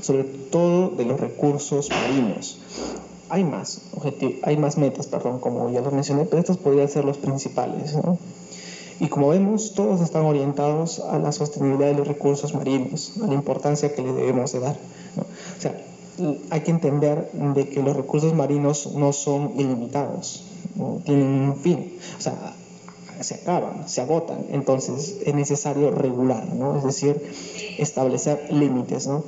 sobre 0.00 0.24
todo 0.24 0.90
de 0.90 1.04
los 1.04 1.20
recursos 1.20 1.90
marinos. 1.90 2.58
Hay 3.28 3.44
más, 3.44 3.82
hay 4.42 4.56
más 4.56 4.78
metas, 4.78 5.06
perdón, 5.06 5.40
como 5.40 5.70
ya 5.70 5.82
lo 5.82 5.90
mencioné, 5.90 6.24
pero 6.24 6.40
estos 6.40 6.56
podrían 6.56 6.88
ser 6.88 7.04
los 7.04 7.18
principales. 7.18 7.94
Y 8.98 9.08
como 9.08 9.28
vemos, 9.28 9.74
todos 9.74 10.00
están 10.00 10.24
orientados 10.24 11.00
a 11.00 11.18
la 11.18 11.32
sostenibilidad 11.32 11.88
de 11.88 11.94
los 11.94 12.08
recursos 12.08 12.54
marinos, 12.54 13.14
a 13.22 13.26
la 13.26 13.34
importancia 13.34 13.94
que 13.94 14.02
le 14.02 14.12
debemos 14.12 14.52
de 14.52 14.60
dar. 14.60 14.76
O 15.56 15.60
sea, 15.60 15.74
hay 16.50 16.60
que 16.60 16.70
entender 16.70 17.30
de 17.32 17.68
que 17.68 17.82
los 17.82 17.96
recursos 17.96 18.34
marinos 18.34 18.92
no 18.94 19.12
son 19.12 19.52
ilimitados, 19.56 20.44
tienen 21.04 21.26
un 21.26 21.56
fin, 21.56 21.98
o 22.18 22.20
sea, 22.20 22.54
se 23.20 23.34
acaban, 23.34 23.88
se 23.88 24.00
agotan, 24.00 24.46
entonces 24.50 25.18
es 25.24 25.34
necesario 25.34 25.90
regular, 25.90 26.46
¿no? 26.54 26.78
es 26.78 26.84
decir, 26.84 27.20
establecer 27.78 28.48
límites. 28.50 29.06
¿no? 29.06 29.24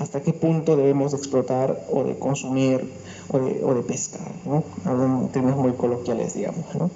hasta 0.00 0.22
qué 0.22 0.32
punto 0.32 0.76
debemos 0.76 1.12
de 1.12 1.18
explotar 1.18 1.86
o 1.92 2.02
de 2.04 2.18
consumir 2.18 2.90
o 3.28 3.38
de, 3.38 3.62
o 3.62 3.74
de 3.74 3.82
pescar, 3.82 4.32
¿no? 4.46 4.64
En 4.86 5.28
términos 5.28 5.58
muy 5.58 5.72
coloquiales, 5.72 6.34
digamos, 6.34 6.74
¿no? 6.74 6.90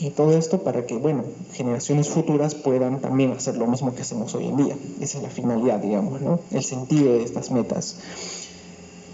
Y 0.00 0.10
todo 0.10 0.36
esto 0.36 0.62
para 0.62 0.84
que, 0.84 0.96
bueno, 0.96 1.24
generaciones 1.52 2.08
futuras 2.08 2.54
puedan 2.54 3.00
también 3.00 3.32
hacer 3.32 3.56
lo 3.56 3.66
mismo 3.66 3.94
que 3.94 4.02
hacemos 4.02 4.34
hoy 4.34 4.46
en 4.46 4.56
día. 4.56 4.76
Esa 5.00 5.18
es 5.18 5.24
la 5.24 5.30
finalidad, 5.30 5.78
digamos, 5.78 6.20
¿no? 6.20 6.40
El 6.50 6.62
sentido 6.62 7.12
de 7.14 7.22
estas 7.22 7.50
metas. 7.50 7.96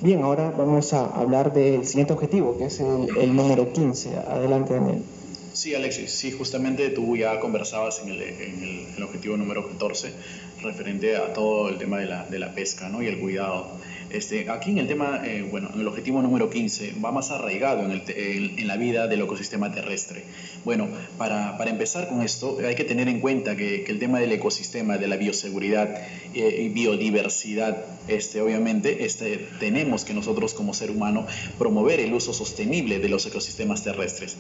Bien, 0.01 0.23
ahora 0.23 0.51
vamos 0.51 0.93
a 0.93 1.07
hablar 1.07 1.53
del 1.53 1.87
siguiente 1.87 2.13
objetivo, 2.13 2.59
que 2.59 2.67
es 2.67 2.81
el, 2.81 3.09
el 3.17 3.35
número 3.35 3.73
15. 3.73 4.17
Adelante, 4.17 4.75
Daniel. 4.75 5.03
Sí, 5.53 5.75
Alexis, 5.75 6.11
sí, 6.11 6.33
justamente 6.33 6.91
tú 6.91 7.17
ya 7.17 7.39
conversabas 7.39 8.01
en 8.03 8.09
el, 8.11 8.23
en 8.23 8.63
el, 8.63 8.87
el 8.97 9.03
objetivo 9.03 9.37
número 9.37 9.67
14 9.69 10.13
referente 10.65 11.17
a 11.17 11.33
todo 11.33 11.69
el 11.69 11.79
tema 11.79 11.99
de 11.99 12.07
la, 12.07 12.25
de 12.25 12.39
la 12.39 12.55
pesca 12.55 12.89
¿no? 12.89 13.03
y 13.03 13.07
el 13.07 13.19
cuidado. 13.19 13.79
Este, 14.11 14.49
aquí 14.49 14.71
en 14.71 14.79
el 14.79 14.87
tema, 14.87 15.23
eh, 15.25 15.45
bueno, 15.51 15.71
en 15.75 15.81
el 15.81 15.89
objetivo 15.89 16.23
número 16.23 16.49
15 16.49 16.95
va 17.05 17.11
más 17.11 17.33
arraigado 17.33 17.85
en, 17.85 17.91
el, 17.91 18.03
en, 18.09 18.59
en, 18.61 18.67
la 18.69 18.77
vida 18.77 19.09
del 19.09 19.23
ecosistema 19.23 19.73
terrestre. 19.73 20.23
Bueno, 20.65 20.89
para, 21.19 21.59
para, 21.59 21.71
empezar 21.71 22.09
con 22.09 22.23
esto 22.23 22.59
hay 22.65 22.77
que 22.77 22.85
tener 22.85 23.09
en 23.09 23.21
cuenta 23.21 23.57
que, 23.57 23.83
que 23.83 23.91
el 23.91 23.99
tema 23.99 24.21
del 24.21 24.31
ecosistema, 24.31 24.99
de 24.99 25.09
la 25.09 25.17
bioseguridad 25.17 25.97
eh, 26.33 26.63
y 26.63 26.69
biodiversidad, 26.69 27.85
este, 28.07 28.41
obviamente 28.41 29.05
este, 29.05 29.49
tenemos 29.59 30.05
que 30.05 30.15
nosotros 30.15 30.55
como 30.55 30.75
ser 30.75 30.91
humano 30.91 31.27
promover 31.59 31.99
el 31.99 32.13
uso 32.13 32.33
sostenible 32.33 33.01
de 33.01 33.09
los 33.09 33.27
ecosistemas 33.27 33.83
terrestres. 33.83 34.37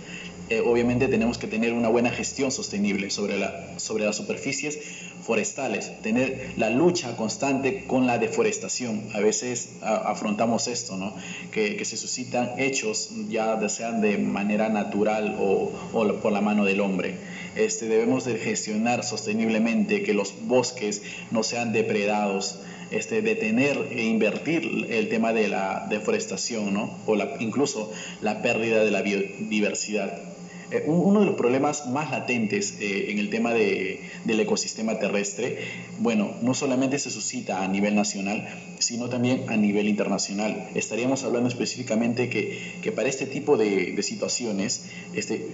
Eh, 0.51 0.61
obviamente 0.61 1.09
tenemos 1.09 1.39
que 1.39 1.47
tener 1.47 1.73
una 1.73 1.89
buena 1.89 2.11
gestión 2.11 2.53
sostenible 2.53 3.11
sobre, 3.11 3.39
la, 3.39 3.79
sobre 3.79 4.05
las 4.05 4.17
superficies 4.17 4.79
forestales, 5.25 5.91
tener 6.03 6.53
la 6.57 6.71
lucha 6.71 7.17
constante 7.17 7.85
con 7.87 8.07
la 8.07 8.19
deforestación. 8.19 9.09
A 9.15 9.21
veces 9.21 9.71
afrontamos 9.83 10.69
esto, 10.69 10.97
¿no? 10.97 11.15
que, 11.51 11.85
se 11.85 11.97
suscitan 11.97 12.59
hechos 12.59 13.11
ya 13.29 13.69
sean 13.69 14.01
de 14.01 14.19
manera 14.19 14.69
natural 14.69 15.37
o, 15.41 15.73
o 15.93 16.15
por 16.17 16.33
la 16.33 16.41
mano 16.41 16.65
del 16.65 16.81
hombre. 16.81 17.17
Este, 17.57 17.87
debemos 17.87 18.25
de 18.25 18.37
gestionar 18.37 19.05
sosteniblemente 19.05 20.03
que 20.03 20.13
los 20.13 20.35
bosques 20.47 21.03
no 21.31 21.43
sean 21.43 21.73
depredados, 21.73 22.61
este, 22.91 23.23
detener 23.23 23.89
e 23.91 24.03
invertir 24.05 24.87
el 24.91 25.09
tema 25.09 25.33
de 25.33 25.49
la 25.49 25.87
deforestación, 25.89 26.75
¿no? 26.75 26.99
o 27.07 27.17
incluso 27.41 27.93
la 28.21 28.43
pérdida 28.43 28.85
de 28.85 28.91
la 28.91 29.03
biodiversidad. 29.03 30.34
Eh, 30.75 30.83
uno 30.87 31.21
de 31.21 31.27
los 31.27 31.37
problemas 31.37 31.87
más 31.87 32.11
latentes 32.11 32.79
eh, 32.81 33.13
en 33.13 33.19
el 33.21 33.31
tema 33.31 33.55
de, 33.55 34.01
del 34.25 34.41
ecosistema 34.41 34.99
terrestre, 34.99 35.59
bueno, 36.01 36.35
no 36.43 36.53
solamente 36.53 36.99
se 36.99 37.13
suscita 37.13 37.63
a 37.63 37.69
nivel 37.69 37.95
nacional, 37.95 38.49
sino 38.81 39.09
también 39.09 39.45
a 39.49 39.57
nivel 39.57 39.87
internacional. 39.87 40.69
Estaríamos 40.75 41.23
hablando 41.23 41.49
específicamente 41.49 42.29
que, 42.29 42.81
que 42.83 42.91
para 42.91 43.09
este 43.09 43.27
tipo 43.27 43.57
de, 43.57 43.93
de 43.93 44.03
situaciones, 44.03 44.87
este, 45.15 45.47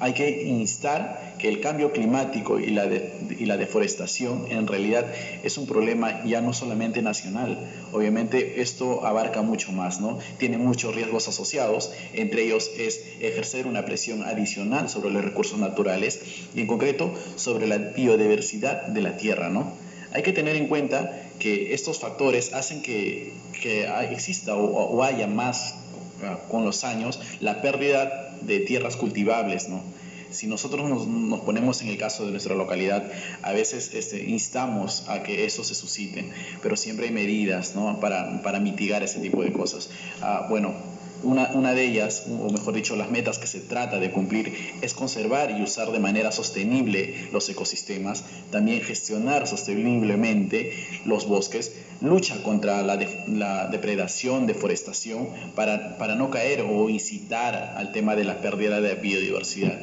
hay 0.00 0.14
que 0.14 0.42
instar 0.42 1.34
que 1.38 1.48
el 1.48 1.60
cambio 1.60 1.92
climático 1.92 2.58
y 2.58 2.70
la, 2.70 2.86
de, 2.86 3.12
y 3.38 3.44
la 3.44 3.56
deforestación 3.56 4.46
en 4.50 4.66
realidad 4.66 5.06
es 5.42 5.58
un 5.58 5.66
problema 5.66 6.24
ya 6.24 6.40
no 6.40 6.52
solamente 6.52 7.02
nacional, 7.02 7.58
obviamente 7.92 8.60
esto 8.60 9.06
abarca 9.06 9.42
mucho 9.42 9.72
más, 9.72 10.00
¿no? 10.00 10.18
Tiene 10.38 10.58
muchos 10.58 10.94
riesgos 10.94 11.28
asociados, 11.28 11.92
entre 12.14 12.44
ellos 12.44 12.70
es 12.78 13.00
ejercer 13.20 13.66
una 13.66 13.84
presión 13.84 14.22
adicional 14.22 14.88
sobre 14.88 15.10
los 15.10 15.24
recursos 15.24 15.58
naturales 15.58 16.20
y 16.54 16.62
en 16.62 16.66
concreto 16.66 17.12
sobre 17.36 17.66
la 17.66 17.78
biodiversidad 17.78 18.88
de 18.88 19.02
la 19.02 19.16
tierra, 19.16 19.48
¿no? 19.48 19.72
Hay 20.12 20.22
que 20.22 20.32
tener 20.32 20.56
en 20.56 20.66
cuenta 20.66 21.22
que 21.38 21.72
estos 21.72 22.00
factores 22.00 22.52
hacen 22.52 22.82
que, 22.82 23.32
que 23.62 23.88
exista 24.10 24.56
o, 24.56 24.64
o 24.64 25.02
haya 25.04 25.26
más 25.26 25.76
con 26.50 26.64
los 26.64 26.84
años 26.84 27.20
la 27.40 27.62
pérdida 27.62 28.29
de 28.42 28.60
tierras 28.60 28.96
cultivables, 28.96 29.68
¿no? 29.68 29.82
Si 30.30 30.46
nosotros 30.46 30.88
nos, 30.88 31.40
ponemos 31.40 31.82
en 31.82 31.88
el 31.88 31.98
caso 31.98 32.24
de 32.24 32.30
nuestra 32.30 32.54
localidad, 32.54 33.10
a 33.42 33.52
veces 33.52 33.92
este, 33.94 34.24
instamos 34.24 35.08
a 35.08 35.24
que 35.24 35.44
eso 35.44 35.64
se 35.64 35.74
suscite, 35.74 36.30
pero 36.62 36.76
siempre 36.76 37.06
hay 37.06 37.12
medidas 37.12 37.74
¿no? 37.74 37.98
para, 37.98 38.40
para 38.42 38.60
mitigar 38.60 39.02
ese 39.02 39.18
tipo 39.18 39.42
de 39.42 39.52
cosas. 39.52 39.90
Ah, 40.22 40.46
bueno, 40.48 40.72
una, 41.22 41.50
una, 41.54 41.74
de 41.74 41.86
ellas, 41.86 42.24
o 42.28 42.50
mejor 42.50 42.74
dicho, 42.74 42.96
las 42.96 43.10
metas 43.10 43.38
que 43.38 43.46
se 43.46 43.60
trata 43.60 43.98
de 43.98 44.10
cumplir 44.10 44.52
es 44.80 44.94
conservar 44.94 45.50
y 45.50 45.62
usar 45.62 45.92
de 45.92 45.98
manera 45.98 46.32
sostenible 46.32 47.28
los 47.32 47.48
ecosistemas, 47.48 48.24
también 48.50 48.80
gestionar 48.80 49.46
sosteniblemente 49.46 50.72
los 51.04 51.26
bosques, 51.26 51.72
lucha 52.00 52.42
contra 52.42 52.82
la, 52.82 52.98
la 53.28 53.68
depredación, 53.68 54.46
deforestación, 54.46 55.28
para, 55.54 55.98
para 55.98 56.14
no 56.14 56.30
caer 56.30 56.62
o 56.62 56.88
incitar 56.88 57.74
al 57.76 57.92
tema 57.92 58.16
de 58.16 58.24
la 58.24 58.40
pérdida 58.40 58.80
de 58.80 58.94
biodiversidad. 58.94 59.78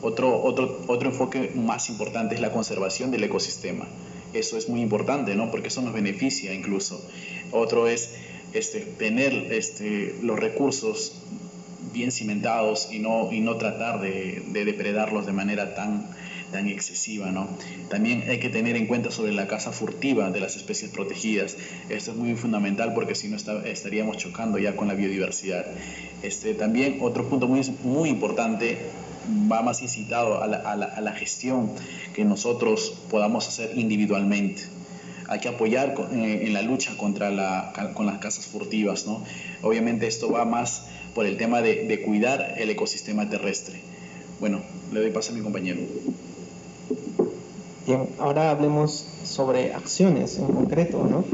Otro, 0.00 0.42
otro, 0.42 0.84
otro 0.86 1.10
enfoque 1.10 1.50
más 1.54 1.88
importante 1.88 2.34
es 2.34 2.40
la 2.40 2.52
conservación 2.52 3.10
del 3.10 3.24
ecosistema. 3.24 3.88
Eso 4.32 4.56
es 4.56 4.68
muy 4.68 4.80
importante, 4.80 5.34
¿no? 5.34 5.50
Porque 5.50 5.68
eso 5.68 5.82
nos 5.82 5.92
beneficia 5.92 6.52
incluso. 6.54 7.04
Otro 7.50 7.88
es 7.88 8.10
este, 8.52 8.80
tener 8.80 9.52
este, 9.52 10.16
los 10.22 10.38
recursos 10.38 11.22
bien 11.92 12.12
cimentados 12.12 12.88
y 12.92 12.98
no, 12.98 13.56
tratar 13.56 14.00
de, 14.00 14.42
de 14.48 14.64
depredarlos 14.64 15.26
de 15.26 15.32
manera 15.32 15.74
tan, 15.74 16.06
excesiva. 16.66 17.30
También 17.90 18.24
hay 18.28 18.38
que 18.38 18.48
tener 18.48 18.76
en 18.76 18.86
cuenta 18.86 19.10
sobre 19.10 19.32
la 19.32 19.46
caza 19.46 19.70
furtiva 19.70 20.30
de 20.30 20.40
las 20.40 20.56
especies 20.56 20.90
protegidas. 20.90 21.56
Esto 21.90 22.12
es 22.12 22.16
muy 22.16 22.34
fundamental 22.36 22.94
porque 22.94 23.14
si 23.14 23.28
no 23.28 23.36
estaríamos 23.36 24.16
chocando 24.16 24.58
ya 24.58 24.74
con 24.74 24.88
la 24.88 24.94
biodiversidad. 24.94 25.66
Este, 26.22 26.54
también 26.54 26.98
otro 27.02 27.28
punto 27.28 27.48
muy, 27.48 28.08
importante 28.08 28.78
va 29.50 29.60
más 29.60 29.82
incitado 29.82 30.44
la, 30.46 30.56
a, 30.58 30.72
a 30.72 31.00
la, 31.02 31.12
gestión 31.12 31.70
que 32.14 32.24
nosotros 32.24 32.98
podamos 33.10 33.46
hacer 33.46 33.76
individualmente. 33.76 34.62
Hay 35.28 35.40
que 35.40 35.48
apoyar 35.48 35.94
eh, 36.12 36.42
en 36.46 36.54
la 36.54 36.62
lucha 36.62 36.96
contra 36.96 37.30
la, 37.30 37.72
con 37.94 38.06
las 38.06 38.18
casas 38.18 38.46
furtivas. 38.46 39.06
¿no? 39.06 39.22
Obviamente 39.62 40.06
esto 40.06 40.30
va 40.32 40.44
más 40.44 40.86
por 41.14 41.26
el 41.26 41.36
tema 41.36 41.62
de, 41.62 41.86
de 41.86 42.02
cuidar 42.02 42.54
el 42.58 42.70
ecosistema 42.70 43.28
terrestre. 43.28 43.80
Bueno, 44.40 44.62
le 44.92 45.00
doy 45.00 45.10
paso 45.10 45.32
a 45.32 45.34
mi 45.34 45.42
compañero. 45.42 45.80
Bien, 47.86 48.06
ahora 48.18 48.50
hablemos 48.50 49.04
sobre 49.24 49.72
acciones 49.72 50.38
en 50.38 50.48
concreto, 50.48 51.04
¿no? 51.04 51.24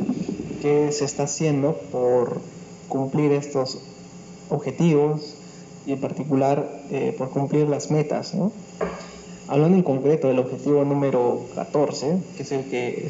¿Qué 0.62 0.92
se 0.92 1.04
está 1.04 1.24
haciendo 1.24 1.74
por 1.90 2.40
cumplir 2.88 3.33
estos 3.33 3.80
objetivos 4.48 5.35
y 5.85 5.92
en 5.92 6.00
particular 6.00 6.83
eh, 6.90 7.14
por 7.18 7.30
cumplir 7.30 7.68
las 7.68 7.90
metas, 7.90 8.35
¿no? 8.35 8.52
Hablando 9.46 9.76
en 9.76 9.83
concreto 9.83 10.28
del 10.28 10.38
objetivo 10.38 10.85
número 10.85 11.44
14, 11.54 12.16
que 12.37 12.42
es 12.42 12.52
el 12.52 12.64
que 12.64 13.09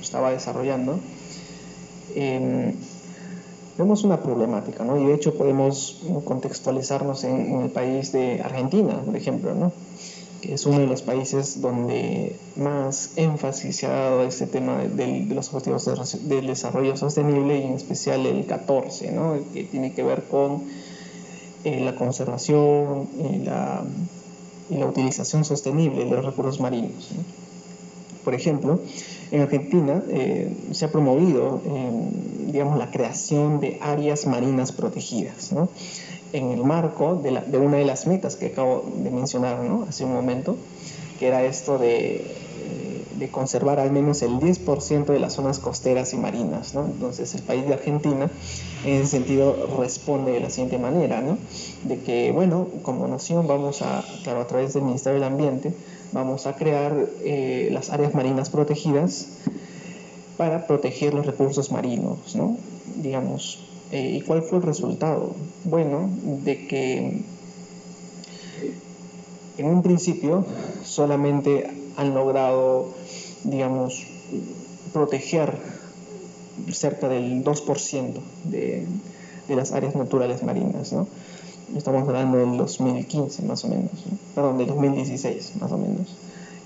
estaba 0.00 0.30
desarrollando, 0.30 0.98
eh, 2.14 2.74
vemos 3.76 4.02
una 4.04 4.22
problemática, 4.22 4.84
¿no? 4.84 4.98
Y 4.98 5.04
de 5.04 5.14
hecho 5.14 5.34
podemos 5.34 6.02
contextualizarnos 6.24 7.24
en, 7.24 7.60
el 7.60 7.70
país 7.70 8.10
de 8.12 8.40
Argentina, 8.42 9.02
por 9.04 9.14
ejemplo, 9.14 9.54
¿no? 9.54 9.70
Que 10.40 10.54
es 10.54 10.64
uno 10.64 10.78
de 10.78 10.86
los 10.86 11.02
países 11.02 11.60
donde 11.60 12.36
más 12.56 13.12
énfasis 13.16 13.76
se 13.76 13.86
ha 13.86 13.90
dado 13.90 14.20
a 14.20 14.24
este 14.24 14.46
tema 14.46 14.78
de, 14.78 15.26
los 15.28 15.52
objetivos 15.52 15.84
de, 15.84 16.34
del 16.34 16.46
desarrollo 16.46 16.96
sostenible 16.96 17.58
y 17.58 17.64
en 17.64 17.74
especial 17.74 18.24
el 18.24 18.46
14, 18.46 19.12
¿no? 19.12 19.36
Que 19.52 19.64
tiene 19.64 19.92
que 19.92 20.02
ver 20.02 20.24
con 20.24 20.64
eh, 21.64 21.80
la 21.80 21.94
conservación 21.96 23.08
y 23.18 23.44
la, 23.44 23.84
y 24.70 24.76
la, 24.76 24.86
utilización 24.86 25.44
sostenible 25.44 26.04
de 26.04 26.10
los 26.10 26.24
recursos 26.24 26.60
marinos. 26.60 27.10
¿no? 27.16 27.22
Por 28.24 28.34
ejemplo, 28.34 28.80
en 29.30 29.40
Argentina 29.40 30.02
eh, 30.08 30.54
se 30.72 30.84
ha 30.84 30.92
promovido, 30.92 31.62
eh, 31.64 31.90
digamos, 32.52 32.78
la 32.78 32.90
creación 32.90 33.60
de 33.60 33.78
áreas 33.80 34.26
marinas 34.26 34.72
protegidas, 34.72 35.52
¿no? 35.52 35.68
En 36.32 36.50
el 36.50 36.62
marco 36.62 37.16
de, 37.16 37.30
la, 37.32 37.40
de, 37.40 37.58
una 37.58 37.78
de 37.78 37.84
las 37.84 38.06
metas 38.06 38.36
que 38.36 38.46
acabo 38.46 38.84
de 39.02 39.10
mencionar, 39.10 39.60
¿no? 39.60 39.84
Hace 39.88 40.04
un 40.04 40.12
momento, 40.12 40.56
que 41.18 41.28
era 41.28 41.44
esto 41.44 41.78
de, 41.78 42.24
de 43.20 43.28
conservar 43.28 43.78
al 43.78 43.92
menos 43.92 44.22
el 44.22 44.40
10% 44.40 45.04
de 45.04 45.20
las 45.20 45.34
zonas 45.34 45.58
costeras 45.58 46.14
y 46.14 46.16
marinas, 46.16 46.74
¿no? 46.74 46.86
Entonces, 46.86 47.34
el 47.34 47.42
país 47.42 47.66
de 47.66 47.74
Argentina, 47.74 48.30
en 48.82 48.94
ese 48.94 49.10
sentido, 49.10 49.68
responde 49.78 50.32
de 50.32 50.40
la 50.40 50.48
siguiente 50.48 50.78
manera, 50.78 51.20
¿no? 51.20 51.36
De 51.84 51.98
que, 52.00 52.32
bueno, 52.32 52.66
como 52.82 53.06
nación 53.06 53.46
vamos 53.46 53.82
a, 53.82 54.02
claro, 54.24 54.40
a 54.40 54.46
través 54.46 54.72
del 54.72 54.84
Ministerio 54.84 55.20
del 55.20 55.28
Ambiente, 55.28 55.74
vamos 56.12 56.46
a 56.46 56.56
crear 56.56 56.96
eh, 57.22 57.68
las 57.70 57.90
áreas 57.90 58.14
marinas 58.14 58.48
protegidas 58.48 59.26
para 60.38 60.66
proteger 60.66 61.12
los 61.12 61.26
recursos 61.26 61.70
marinos, 61.70 62.34
¿no? 62.34 62.56
Digamos, 63.02 63.66
eh, 63.92 64.16
¿y 64.16 64.22
cuál 64.22 64.42
fue 64.42 64.58
el 64.58 64.64
resultado? 64.64 65.34
Bueno, 65.64 66.08
de 66.42 66.66
que 66.66 67.22
en 69.58 69.66
un 69.66 69.82
principio 69.82 70.46
solamente 70.84 71.79
han 71.96 72.14
logrado, 72.14 72.88
digamos, 73.44 74.06
proteger 74.92 75.58
cerca 76.72 77.08
del 77.08 77.44
2% 77.44 78.12
de, 78.44 78.86
de, 79.48 79.56
las 79.56 79.72
áreas 79.72 79.94
naturales 79.94 80.42
marinas. 80.42 80.92
¿no? 80.92 81.06
Estamos 81.76 82.08
hablando 82.08 82.38
del 82.38 82.56
2015 82.56 83.42
más 83.42 83.64
o 83.64 83.68
menos, 83.68 83.90
perdón, 84.34 84.58
del 84.58 84.66
2016 84.66 85.52
más 85.60 85.72
o 85.72 85.78
menos. 85.78 86.16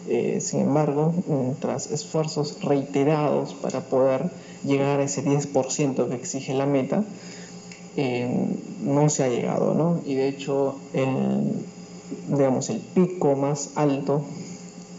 Eh, 0.07 0.39
sin 0.41 0.61
embargo, 0.61 1.15
tras 1.61 1.91
esfuerzos 1.91 2.63
reiterados 2.63 3.55
para 3.55 3.81
poder 3.81 4.31
llegar 4.65 5.01
a 5.01 5.05
ese 5.05 5.25
10% 5.25 6.09
que 6.09 6.15
exige 6.15 6.53
la 6.53 6.67
meta, 6.67 7.05
eh, 7.97 8.29
no 8.83 9.09
se 9.09 9.25
ha 9.25 9.29
llegado, 9.29 9.75
¿no? 9.75 10.01
Y 10.05 10.15
de 10.15 10.29
hecho, 10.29 10.77
el, 10.93 11.65
digamos, 12.29 12.69
el 12.69 12.81
pico 12.81 13.35
más 13.35 13.71
alto 13.77 14.25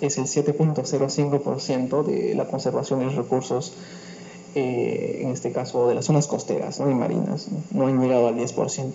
es 0.01 0.17
el 0.17 0.25
7.05% 0.25 2.03
de 2.03 2.35
la 2.35 2.47
conservación 2.47 2.99
de 2.99 3.05
los 3.05 3.15
recursos, 3.15 3.73
eh, 4.55 5.19
en 5.21 5.29
este 5.29 5.51
caso 5.51 5.87
de 5.87 5.95
las 5.95 6.05
zonas 6.05 6.27
costeras 6.27 6.79
¿no? 6.79 6.87
y 6.89 6.93
marinas, 6.93 7.47
¿no? 7.71 7.87
han 7.87 7.99
llegado 7.99 8.27
al 8.27 8.35
10%. 8.35 8.93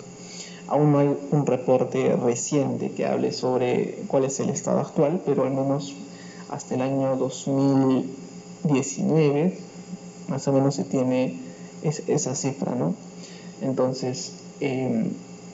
Aún 0.69 0.93
no 0.93 0.99
hay 0.99 1.17
un 1.33 1.47
reporte 1.47 2.15
reciente 2.17 2.93
que 2.93 3.07
hable 3.07 3.33
sobre 3.33 3.97
cuál 4.07 4.25
es 4.25 4.39
el 4.41 4.51
estado 4.51 4.81
actual, 4.81 5.21
pero 5.27 5.45
al 5.45 5.51
menos 5.51 5.95
hasta 6.49 6.77
el 6.77 6.83
año 6.83 7.17
2019 7.17 9.71
más 10.31 10.47
o 10.49 10.53
menos 10.53 10.77
se 10.77 10.85
tiene 10.85 11.37
esa 11.83 12.35
cifra, 12.35 12.75
¿no? 12.75 12.95
Entonces, 13.61 14.33
eh, 14.61 15.11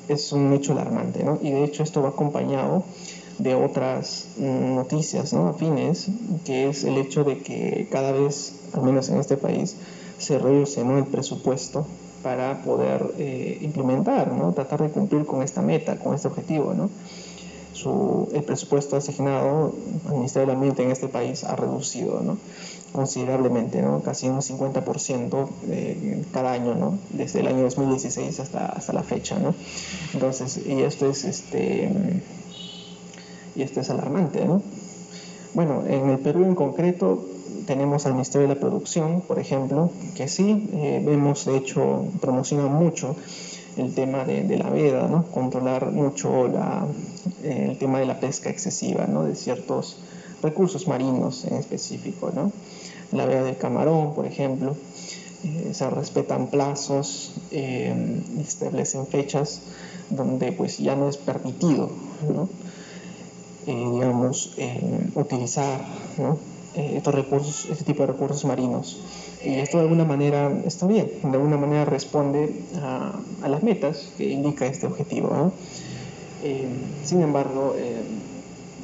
es 0.08 0.32
un 0.32 0.52
hecho 0.52 0.72
alarmante, 0.72 1.24
¿no? 1.24 1.38
Y 1.42 1.50
de 1.50 1.64
hecho 1.64 1.82
esto 1.82 2.02
va 2.02 2.10
acompañado 2.10 2.84
de 3.38 3.54
otras 3.54 4.28
mm, 4.38 4.74
noticias 4.74 5.32
¿no? 5.32 5.48
afines, 5.48 6.08
que 6.44 6.68
es 6.68 6.84
el 6.84 6.96
hecho 6.96 7.24
de 7.24 7.38
que 7.38 7.88
cada 7.90 8.12
vez, 8.12 8.54
al 8.72 8.82
menos 8.82 9.08
en 9.08 9.18
este 9.18 9.36
país, 9.36 9.76
se 10.18 10.38
reduce 10.38 10.84
¿no? 10.84 10.98
el 10.98 11.04
presupuesto 11.04 11.86
para 12.22 12.62
poder 12.62 13.14
eh, 13.18 13.58
implementar, 13.60 14.32
¿no? 14.32 14.52
tratar 14.52 14.82
de 14.82 14.88
cumplir 14.88 15.26
con 15.26 15.42
esta 15.42 15.62
meta, 15.62 15.98
con 15.98 16.14
este 16.14 16.28
objetivo. 16.28 16.74
¿no? 16.74 16.88
Su, 17.72 18.28
el 18.32 18.42
presupuesto 18.42 18.96
asignado 18.96 19.74
al 20.06 20.14
Ministerio 20.14 20.46
del 20.46 20.56
Ambiente 20.56 20.82
en 20.82 20.90
este 20.90 21.08
país 21.08 21.44
ha 21.44 21.54
reducido 21.56 22.22
¿no? 22.22 22.38
considerablemente, 22.92 23.82
¿no? 23.82 24.00
casi 24.00 24.28
un 24.28 24.40
50% 24.40 25.48
eh, 25.68 26.24
cada 26.32 26.52
año, 26.52 26.74
¿no? 26.74 26.98
desde 27.10 27.40
el 27.40 27.48
año 27.48 27.64
2016 27.64 28.40
hasta, 28.40 28.66
hasta 28.66 28.92
la 28.94 29.02
fecha. 29.02 29.38
¿no? 29.38 29.54
Entonces, 30.14 30.58
y 30.66 30.80
esto 30.80 31.10
es 31.10 31.24
este 31.24 32.22
y 33.56 33.62
esto 33.62 33.80
es 33.80 33.90
alarmante, 33.90 34.44
¿no? 34.44 34.62
Bueno, 35.54 35.84
en 35.86 36.10
el 36.10 36.18
Perú 36.18 36.44
en 36.44 36.54
concreto 36.54 37.24
tenemos 37.66 38.06
al 38.06 38.12
Ministerio 38.12 38.46
de 38.46 38.54
la 38.54 38.60
Producción, 38.60 39.22
por 39.22 39.38
ejemplo, 39.38 39.90
que 40.14 40.28
sí, 40.28 40.68
eh, 40.74 41.02
vemos, 41.04 41.46
de 41.46 41.56
hecho, 41.56 42.04
promociona 42.20 42.66
mucho 42.66 43.16
el 43.76 43.94
tema 43.94 44.24
de, 44.24 44.56
la 44.56 44.70
veda, 44.70 45.08
¿no? 45.08 45.24
Controlar 45.24 45.90
mucho 45.90 46.48
la, 46.48 46.86
eh, 47.42 47.68
el 47.70 47.78
tema 47.78 47.98
de 47.98 48.06
la 48.06 48.20
pesca 48.20 48.50
excesiva, 48.50 49.06
¿no? 49.06 49.24
De 49.24 49.34
ciertos 49.34 49.98
recursos 50.42 50.86
marinos 50.86 51.44
en 51.44 51.56
específico, 51.56 52.30
¿no? 52.34 52.52
La 53.12 53.26
veda 53.26 53.42
del 53.42 53.56
camarón, 53.56 54.14
por 54.14 54.26
ejemplo, 54.26 54.76
eh, 55.44 55.70
se 55.72 55.90
respetan 55.90 56.48
plazos, 56.48 57.32
establecen 57.50 59.06
fechas 59.06 59.60
donde 60.10 60.52
pues 60.52 60.78
ya 60.78 60.96
no 60.96 61.08
es 61.08 61.16
permitido, 61.16 61.90
¿no? 62.28 62.48
Eh, 63.66 63.88
digamos, 63.92 64.54
eh, 64.58 65.10
utilizar 65.16 65.80
eh, 66.76 66.92
estos 66.98 67.12
recursos, 67.12 67.66
este 67.68 67.82
tipo 67.82 68.02
de 68.02 68.12
recursos 68.12 68.44
marinos. 68.44 69.00
Y 69.44 69.54
esto 69.54 69.78
de 69.78 69.84
alguna 69.84 70.04
manera 70.04 70.52
está 70.64 70.86
bien, 70.86 71.10
de 71.20 71.36
alguna 71.36 71.56
manera 71.56 71.84
responde 71.84 72.62
a, 72.80 73.18
a 73.42 73.48
las 73.48 73.64
metas 73.64 74.12
que 74.16 74.30
indica 74.30 74.66
este 74.66 74.86
objetivo. 74.86 75.52
sin 77.04 77.22
embargo, 77.22 77.74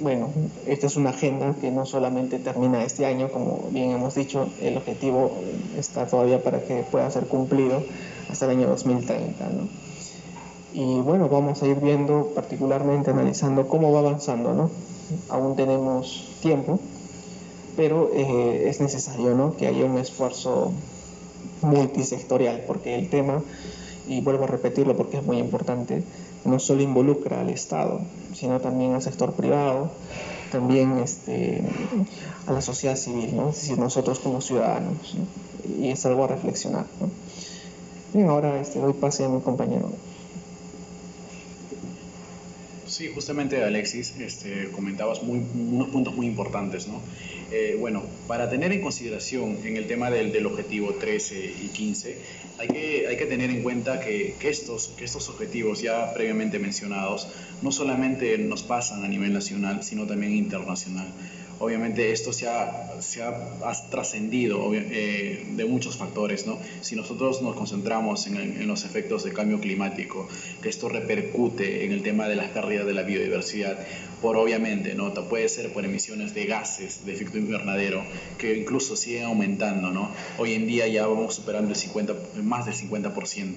bueno, 0.00 0.30
esta 0.66 0.88
es 0.88 0.96
una 0.96 1.10
agenda 1.10 1.54
que 1.60 1.70
no 1.70 1.86
solamente 1.86 2.40
termina 2.40 2.82
este 2.82 3.06
año, 3.06 3.30
como 3.30 3.68
bien 3.70 3.92
hemos 3.92 4.16
dicho, 4.16 4.48
el 4.60 4.76
objetivo 4.76 5.32
está 5.78 6.06
todavía 6.06 6.42
para 6.42 6.60
que 6.60 6.82
pueda 6.90 7.08
ser 7.10 7.26
cumplido 7.26 7.84
hasta 8.28 8.46
el 8.46 8.58
año 8.58 8.68
2030. 8.68 9.48
¿no? 9.48 9.81
Y 10.74 11.00
bueno, 11.00 11.28
vamos 11.28 11.62
a 11.62 11.66
ir 11.66 11.80
viendo, 11.80 12.32
particularmente 12.34 13.10
analizando 13.10 13.68
cómo 13.68 13.92
va 13.92 13.98
avanzando, 13.98 14.54
¿no? 14.54 14.70
Aún 15.28 15.54
tenemos 15.54 16.30
tiempo, 16.40 16.80
pero 17.76 18.10
eh, 18.14 18.68
es 18.68 18.80
necesario, 18.80 19.34
¿no? 19.34 19.54
Que 19.56 19.66
haya 19.66 19.84
un 19.84 19.98
esfuerzo 19.98 20.72
multisectorial, 21.60 22.64
porque 22.66 22.94
el 22.94 23.10
tema, 23.10 23.42
y 24.08 24.22
vuelvo 24.22 24.44
a 24.44 24.46
repetirlo 24.46 24.96
porque 24.96 25.18
es 25.18 25.24
muy 25.24 25.38
importante, 25.38 26.02
no 26.44 26.58
solo 26.58 26.82
involucra 26.82 27.40
al 27.40 27.50
Estado, 27.50 28.00
sino 28.34 28.60
también 28.60 28.94
al 28.94 29.02
sector 29.02 29.32
privado, 29.32 29.90
también 30.50 30.98
este, 30.98 31.62
a 32.46 32.52
la 32.52 32.62
sociedad 32.62 32.96
civil, 32.96 33.36
¿no? 33.36 33.50
es 33.50 33.56
decir, 33.56 33.78
nosotros 33.78 34.18
como 34.18 34.40
ciudadanos, 34.40 35.16
y 35.78 35.88
es 35.88 36.04
algo 36.06 36.24
a 36.24 36.28
reflexionar. 36.28 36.86
Bien, 38.12 38.28
ahora 38.28 38.60
este, 38.60 38.78
doy 38.78 38.92
pase 38.92 39.24
a 39.24 39.28
mi 39.28 39.40
compañero. 39.40 39.90
Sí, 42.92 43.08
justamente 43.08 43.64
Alexis, 43.64 44.12
este, 44.20 44.68
comentabas 44.70 45.22
muy, 45.22 45.38
unos 45.54 45.88
puntos 45.88 46.14
muy 46.14 46.26
importantes, 46.26 46.88
¿no? 46.88 47.00
Eh, 47.50 47.74
bueno, 47.80 48.02
para 48.28 48.50
tener 48.50 48.70
en 48.70 48.82
consideración 48.82 49.56
en 49.64 49.78
el 49.78 49.86
tema 49.86 50.10
del, 50.10 50.30
del, 50.30 50.44
objetivo 50.44 50.92
13 50.92 51.54
y 51.64 51.68
15, 51.68 52.18
hay 52.58 52.68
que, 52.68 53.26
tener 53.30 53.48
en 53.48 53.62
cuenta 53.62 53.98
que 53.98 54.36
estos 54.42 55.28
objetivos 55.30 55.80
ya 55.80 56.12
previamente 56.12 56.58
mencionados 56.58 57.28
no 57.62 57.72
solamente 57.72 58.36
nos 58.36 58.62
pasan 58.62 59.02
a 59.04 59.08
nivel 59.08 59.32
nacional, 59.32 59.82
sino 59.82 60.06
también 60.06 60.34
internacional 60.34 61.06
obviamente 61.62 62.10
esto 62.10 62.32
se 62.32 62.48
ha, 62.48 63.00
se 63.00 63.22
ha, 63.22 63.32
trascendido 63.88 64.74
eh, 64.74 65.46
de 65.48 65.64
muchos 65.64 65.96
factores, 65.96 66.44
¿no? 66.44 66.58
Si 66.80 66.96
nosotros 66.96 67.40
nos 67.40 67.54
concentramos 67.54 68.26
en, 68.26 68.66
los 68.66 68.84
efectos 68.84 69.22
del 69.22 69.32
cambio 69.32 69.60
climático, 69.60 70.28
que 70.60 70.68
esto 70.68 70.88
repercute 70.88 71.84
en 71.84 71.92
el 71.92 72.02
tema 72.02 72.26
de 72.26 72.34
las 72.34 72.48
pérdidas 72.50 72.84
de 72.84 72.94
la 72.94 73.02
biodiversidad, 73.02 73.78
por 74.20 74.36
obviamente, 74.36 74.94
¿no? 74.94 75.14
Puede 75.28 75.48
ser 75.48 75.72
por 75.72 75.84
emisiones 75.84 76.34
de 76.34 76.46
gases 76.46 77.06
de 77.06 77.12
efecto 77.12 77.38
invernadero, 77.38 78.02
que 78.38 78.56
incluso 78.56 78.96
siguen 78.96 79.24
aumentando, 79.24 79.90
¿no? 79.90 80.10
Hoy 80.38 80.54
en 80.54 80.66
día 80.66 80.88
ya 80.88 81.06
vamos 81.06 81.36
superando 81.36 81.70
el 81.70 81.76
50, 81.76 82.14
más 82.42 82.66
del 82.66 82.74
50%. 82.74 83.54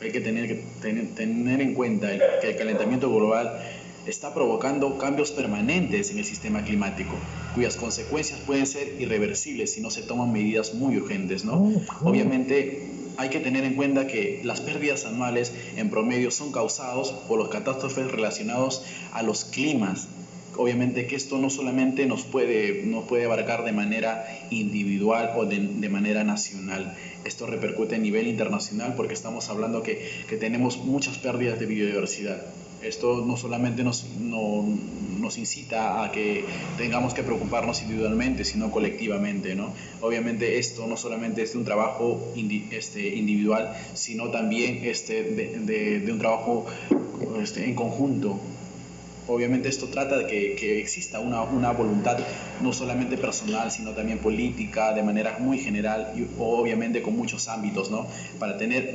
Hay 0.00 0.10
que 0.10 0.20
tener, 0.20 0.48
que 0.48 0.64
tener, 0.80 1.08
tener 1.14 1.60
en 1.60 1.74
cuenta 1.74 2.08
que 2.40 2.50
el 2.50 2.56
calentamiento 2.56 3.08
global 3.14 3.60
está 4.06 4.34
provocando 4.34 4.98
cambios 4.98 5.30
permanentes 5.30 6.10
en 6.10 6.18
el 6.18 6.24
sistema 6.24 6.62
climático, 6.62 7.14
cuyas 7.54 7.76
consecuencias 7.76 8.40
pueden 8.40 8.66
ser 8.66 9.00
irreversibles 9.00 9.72
si 9.72 9.80
no 9.80 9.90
se 9.90 10.02
toman 10.02 10.32
medidas 10.32 10.74
muy 10.74 10.96
urgentes, 10.96 11.44
¿no? 11.44 11.72
Obviamente 12.02 12.88
hay 13.16 13.28
que 13.28 13.40
tener 13.40 13.64
en 13.64 13.74
cuenta 13.74 14.06
que 14.06 14.40
las 14.44 14.60
pérdidas 14.60 15.04
anuales 15.04 15.52
en 15.76 15.90
promedio 15.90 16.30
son 16.30 16.52
causadas 16.52 17.10
por 17.28 17.38
los 17.38 17.48
catástrofes 17.48 18.10
relacionados 18.10 18.82
a 19.12 19.22
los 19.22 19.44
climas. 19.44 20.08
Obviamente 20.60 21.06
que 21.06 21.16
esto 21.16 21.38
no 21.38 21.48
solamente 21.48 22.04
nos 22.04 22.24
puede, 22.24 22.82
nos 22.84 23.04
puede 23.04 23.24
abarcar 23.24 23.64
de 23.64 23.72
manera 23.72 24.26
individual 24.50 25.32
o 25.34 25.46
de, 25.46 25.58
de 25.58 25.88
manera 25.88 26.22
nacional, 26.22 26.94
esto 27.24 27.46
repercute 27.46 27.94
a 27.94 27.98
nivel 27.98 28.26
internacional 28.26 28.92
porque 28.94 29.14
estamos 29.14 29.48
hablando 29.48 29.82
que, 29.82 30.06
que 30.28 30.36
tenemos 30.36 30.76
muchas 30.84 31.16
pérdidas 31.16 31.58
de 31.58 31.64
biodiversidad. 31.64 32.42
Esto 32.82 33.24
no 33.26 33.38
solamente 33.38 33.84
nos, 33.84 34.04
no, 34.20 34.66
nos 35.18 35.38
incita 35.38 36.04
a 36.04 36.12
que 36.12 36.44
tengamos 36.76 37.14
que 37.14 37.22
preocuparnos 37.22 37.80
individualmente, 37.80 38.44
sino 38.44 38.70
colectivamente. 38.70 39.54
¿no? 39.54 39.72
Obviamente 40.02 40.58
esto 40.58 40.86
no 40.86 40.98
solamente 40.98 41.42
es 41.42 41.52
de 41.52 41.58
un 41.58 41.64
trabajo 41.64 42.34
este, 42.70 43.16
individual, 43.16 43.74
sino 43.94 44.28
también 44.30 44.80
este, 44.82 45.22
de, 45.22 45.58
de, 45.60 46.00
de 46.00 46.12
un 46.12 46.18
trabajo 46.18 46.66
este, 47.40 47.64
en 47.64 47.74
conjunto 47.74 48.38
Obviamente 49.30 49.68
esto 49.68 49.86
trata 49.86 50.18
de 50.18 50.26
que, 50.26 50.56
que 50.56 50.80
exista 50.80 51.20
una, 51.20 51.42
una, 51.42 51.70
voluntad 51.70 52.18
no 52.60 52.72
solamente 52.72 53.16
personal, 53.16 53.70
sino 53.70 53.92
también 53.92 54.18
política, 54.18 54.92
de 54.92 55.04
manera 55.04 55.36
muy 55.38 55.58
general 55.58 56.12
y 56.16 56.26
obviamente 56.38 57.00
con 57.00 57.16
muchos 57.16 57.46
ámbitos, 57.46 57.92
¿no? 57.92 58.08
Para 58.40 58.58
tener 58.58 58.94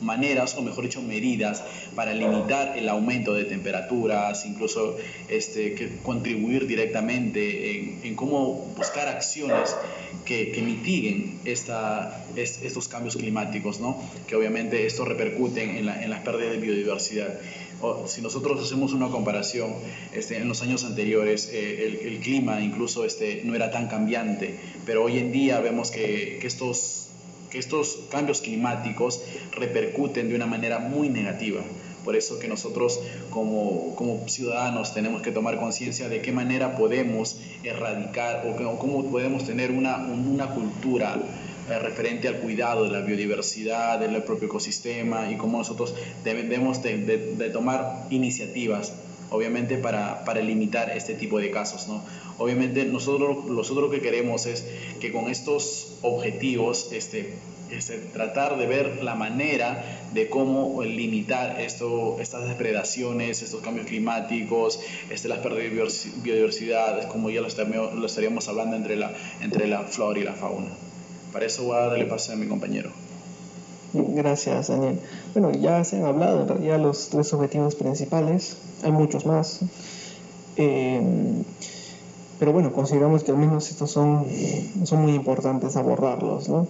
maneras, 0.00 0.56
o 0.56 0.62
mejor 0.62 0.84
dicho, 0.84 1.02
medidas 1.02 1.62
para 1.94 2.12
limitar 2.12 2.76
el 2.76 2.88
aumento 2.88 3.32
de 3.32 3.44
temperaturas, 3.44 4.44
incluso 4.44 4.96
este, 5.28 5.98
contribuir 6.02 6.66
directamente 6.66 8.06
en, 8.06 8.16
cómo 8.16 8.72
buscar 8.76 9.06
acciones 9.06 9.76
que, 10.24 10.50
que 10.50 10.62
mitiguen 10.62 11.38
esta, 11.44 12.24
es, 12.34 12.60
estos 12.62 12.88
cambios 12.88 13.16
climáticos, 13.16 13.78
¿no? 13.78 14.02
Que 14.26 14.34
obviamente 14.34 14.84
esto 14.84 15.04
repercute 15.04 15.78
en, 15.78 15.86
la, 15.86 16.02
en 16.02 16.10
las 16.10 16.20
pérdidas 16.20 16.52
de 16.52 16.58
biodiversidad 16.58 17.38
si 18.06 18.20
nosotros 18.22 18.62
hacemos 18.62 18.92
una 18.92 19.08
comparación, 19.08 19.74
este, 20.12 20.36
en 20.36 20.48
los 20.48 20.62
años 20.62 20.84
anteriores 20.84 21.48
eh, 21.52 21.86
el, 21.86 22.12
el, 22.12 22.20
clima 22.20 22.60
incluso 22.60 23.04
este, 23.04 23.42
no 23.44 23.54
era 23.54 23.70
tan 23.70 23.88
cambiante, 23.88 24.58
pero 24.84 25.04
hoy 25.04 25.18
en 25.18 25.32
día 25.32 25.60
vemos 25.60 25.90
que, 25.90 26.38
que 26.40 26.46
estos 26.46 27.06
que 27.50 27.58
estos 27.58 27.98
cambios 28.10 28.40
climáticos 28.40 29.20
repercuten 29.52 30.28
de 30.28 30.36
una 30.36 30.46
manera 30.46 30.78
muy 30.78 31.08
negativa. 31.08 31.60
Por 32.04 32.16
eso 32.16 32.38
que 32.38 32.48
nosotros 32.48 33.00
como, 33.28 33.94
como 33.96 34.26
ciudadanos 34.28 34.94
tenemos 34.94 35.20
que 35.20 35.32
tomar 35.32 35.58
conciencia 35.58 36.08
de 36.08 36.22
qué 36.22 36.32
manera 36.32 36.76
podemos 36.76 37.38
erradicar 37.62 38.46
o 38.46 38.78
cómo 38.78 39.10
podemos 39.10 39.44
tener 39.44 39.70
una, 39.70 39.96
una 39.96 40.54
cultura 40.54 41.20
eh, 41.70 41.78
referente 41.78 42.28
al 42.28 42.36
cuidado 42.36 42.84
de 42.84 42.90
la 42.90 43.00
biodiversidad, 43.00 44.00
del 44.00 44.22
propio 44.22 44.48
ecosistema 44.48 45.30
y 45.30 45.36
cómo 45.36 45.58
nosotros 45.58 45.94
debemos 46.24 46.82
de, 46.82 47.50
tomar 47.52 48.06
iniciativas 48.10 48.92
obviamente 49.30 49.78
para, 49.78 50.24
para, 50.24 50.40
limitar 50.40 50.90
este 50.90 51.14
tipo 51.14 51.38
de 51.38 51.52
casos. 51.52 51.86
¿no? 51.86 52.02
Obviamente 52.38 52.84
nosotros, 52.84 53.46
lo 53.46 53.90
que 53.90 54.00
queremos 54.00 54.46
es 54.46 54.66
que 55.00 55.12
con 55.12 55.30
estos 55.30 55.98
objetivos 56.02 56.90
este, 56.92 57.34
este, 57.70 57.98
tratar 57.98 58.58
de 58.58 58.66
ver 58.66 59.04
la 59.04 59.14
manera 59.14 59.84
de 60.12 60.28
cómo 60.28 60.82
limitar 60.82 61.60
esto, 61.60 62.16
estas 62.20 62.48
depredaciones, 62.48 63.42
estos 63.42 63.60
cambios 63.60 63.86
climáticos, 63.86 64.80
este, 65.08 65.28
las 65.28 65.38
pérdidas 65.38 66.04
de 66.06 66.20
biodiversidad, 66.22 67.08
como 67.08 67.30
ya 67.30 67.40
lo 67.40 67.46
estaríamos 68.06 68.48
hablando 68.48 68.76
entre 68.76 68.96
la, 68.96 69.12
entre 69.40 69.68
la 69.68 69.84
flora 69.84 70.18
y 70.18 70.24
la 70.24 70.32
fauna. 70.32 70.70
Para 71.32 71.46
eso 71.46 71.64
voy 71.64 71.76
a 71.76 71.86
darle 71.86 72.06
paso 72.06 72.32
a 72.32 72.36
mi 72.36 72.46
compañero. 72.46 72.90
Gracias, 73.92 74.68
Daniel. 74.68 75.00
Bueno, 75.34 75.52
ya 75.52 75.82
se 75.84 75.96
han 75.96 76.04
hablado 76.04 76.42
en 76.42 76.48
realidad 76.48 76.80
los 76.80 77.08
tres 77.08 77.32
objetivos 77.32 77.74
principales, 77.74 78.56
hay 78.82 78.92
muchos 78.92 79.26
más. 79.26 79.60
Eh, 80.56 81.02
pero 82.38 82.52
bueno, 82.52 82.72
consideramos 82.72 83.22
que 83.22 83.32
al 83.32 83.36
menos 83.36 83.70
estos 83.70 83.90
son, 83.90 84.26
son 84.84 85.02
muy 85.02 85.14
importantes 85.14 85.76
abordarlos, 85.76 86.48
¿no? 86.48 86.68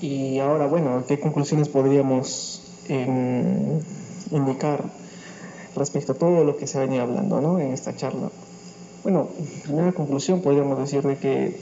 Y 0.00 0.38
ahora, 0.40 0.66
bueno, 0.66 1.04
¿qué 1.08 1.18
conclusiones 1.18 1.70
podríamos 1.70 2.60
em, 2.88 3.80
indicar 4.30 4.84
respecto 5.74 6.12
a 6.12 6.14
todo 6.16 6.44
lo 6.44 6.56
que 6.58 6.66
se 6.66 6.78
venido 6.78 7.02
hablando 7.02 7.40
¿no? 7.40 7.58
en 7.58 7.72
esta 7.72 7.96
charla? 7.96 8.30
Bueno, 9.02 9.28
primera 9.62 9.92
conclusión 9.92 10.42
podríamos 10.42 10.78
decir 10.78 11.02
de 11.02 11.16
que 11.16 11.58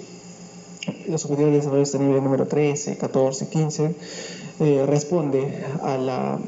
los 1.09 1.25
objetivos 1.25 1.53
de 1.53 1.59
desarrollo 1.59 1.85
sostenible 1.85 2.21
número 2.21 2.47
13, 2.47 2.97
14, 2.99 3.49
15 3.49 3.95
responde 4.87 5.65
a, 5.83 5.97
la, 5.97 6.39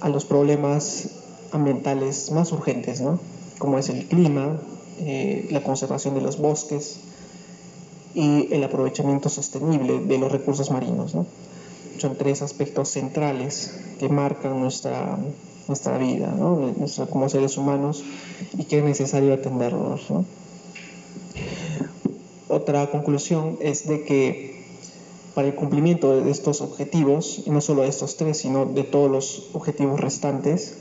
a 0.00 0.08
los 0.08 0.24
problemas 0.24 1.08
ambientales 1.52 2.30
más 2.32 2.52
urgentes, 2.52 3.00
¿no? 3.00 3.20
como 3.58 3.78
es 3.78 3.88
el 3.88 4.06
clima, 4.06 4.60
eh, 5.00 5.46
la 5.50 5.62
conservación 5.62 6.14
de 6.14 6.20
los 6.20 6.38
bosques, 6.38 7.00
y 8.14 8.52
el 8.52 8.62
aprovechamiento 8.64 9.28
sostenible 9.28 10.00
de 10.00 10.18
los 10.18 10.30
recursos 10.30 10.70
marinos. 10.70 11.14
¿no? 11.14 11.26
Son 11.98 12.16
tres 12.16 12.42
aspectos 12.42 12.90
centrales 12.90 13.74
que 13.98 14.08
marcan 14.08 14.60
nuestra, 14.60 15.18
nuestra 15.68 15.98
vida 15.98 16.34
¿no? 16.36 16.74
como 17.10 17.28
seres 17.28 17.56
humanos 17.56 18.04
y 18.56 18.64
que 18.64 18.78
es 18.78 18.84
necesario 18.84 19.32
atenderlos. 19.32 20.10
¿no? 20.10 20.24
Otra 22.52 22.90
conclusión 22.90 23.56
es 23.60 23.88
de 23.88 24.04
que 24.04 24.62
para 25.34 25.48
el 25.48 25.54
cumplimiento 25.54 26.20
de 26.20 26.30
estos 26.30 26.60
objetivos, 26.60 27.40
y 27.46 27.50
no 27.50 27.62
solo 27.62 27.80
de 27.80 27.88
estos 27.88 28.18
tres, 28.18 28.36
sino 28.36 28.66
de 28.66 28.84
todos 28.84 29.10
los 29.10 29.48
objetivos 29.54 29.98
restantes, 29.98 30.74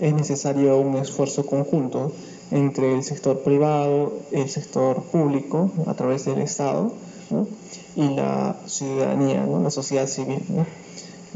es 0.00 0.12
necesario 0.12 0.76
un 0.76 0.96
esfuerzo 0.96 1.46
conjunto 1.46 2.12
entre 2.50 2.94
el 2.94 3.02
sector 3.02 3.38
privado, 3.38 4.12
el 4.32 4.50
sector 4.50 5.02
público 5.04 5.70
a 5.86 5.94
través 5.94 6.26
del 6.26 6.42
Estado 6.42 6.92
y 7.96 8.06
la 8.10 8.56
ciudadanía, 8.66 9.46
¿no? 9.46 9.62
la 9.62 9.70
sociedad 9.70 10.06
civil. 10.06 10.42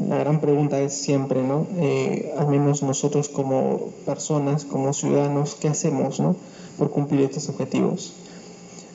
La 0.06 0.18
gran 0.18 0.42
pregunta 0.42 0.78
es 0.82 0.92
siempre, 0.92 1.42
¿no? 1.42 1.66
Eh, 1.78 2.34
al 2.36 2.48
menos 2.48 2.82
nosotros 2.82 3.30
como 3.30 3.88
personas, 4.04 4.66
como 4.66 4.92
ciudadanos, 4.92 5.54
¿qué 5.54 5.68
hacemos 5.68 6.20
¿no? 6.20 6.36
por 6.76 6.90
cumplir 6.90 7.22
estos 7.22 7.48
objetivos? 7.48 8.12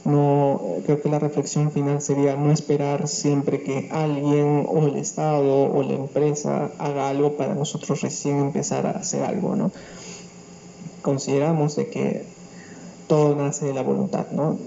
No, 0.05 0.59
creo 0.85 1.01
que 1.01 1.07
la 1.07 1.19
reflexión 1.19 1.71
final 1.71 2.01
sería 2.01 2.35
no 2.35 2.51
esperar 2.51 3.07
siempre 3.07 3.63
que 3.63 3.87
alguien 3.89 4.65
o 4.67 4.85
el 4.85 4.97
Estado 4.97 5.71
o 5.71 5.81
la 5.81 5.93
empresa 5.93 6.71
haga 6.77 7.07
algo 7.07 7.37
para 7.37 7.55
nosotros 7.55 8.01
recién 8.01 8.39
empezar 8.39 8.85
a 8.85 8.91
hacer 8.91 9.23
algo, 9.23 9.55
¿no? 9.55 9.71
consideramos 11.03 11.75
de 11.75 11.89
que 11.89 12.25
todo 13.07 13.35
nace 13.35 13.67
de 13.67 13.73
la 13.73 13.83
voluntad, 13.83 14.31
¿no? 14.31 14.57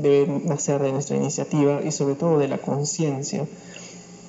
debe 0.00 0.28
nacer 0.44 0.80
de 0.80 0.92
nuestra 0.92 1.16
iniciativa 1.16 1.80
y 1.82 1.90
sobre 1.90 2.14
todo 2.14 2.38
de 2.38 2.46
la 2.46 2.58
conciencia 2.58 3.46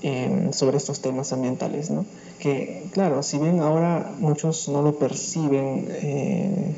eh, 0.01 0.49
sobre 0.53 0.77
estos 0.77 1.01
temas 1.01 1.31
ambientales, 1.33 1.91
¿no? 1.91 2.05
que 2.39 2.87
claro, 2.91 3.21
si 3.21 3.37
bien 3.37 3.59
ahora 3.59 4.11
muchos 4.19 4.69
no 4.69 4.81
lo 4.81 4.97
perciben 4.97 5.87
eh, 5.89 6.73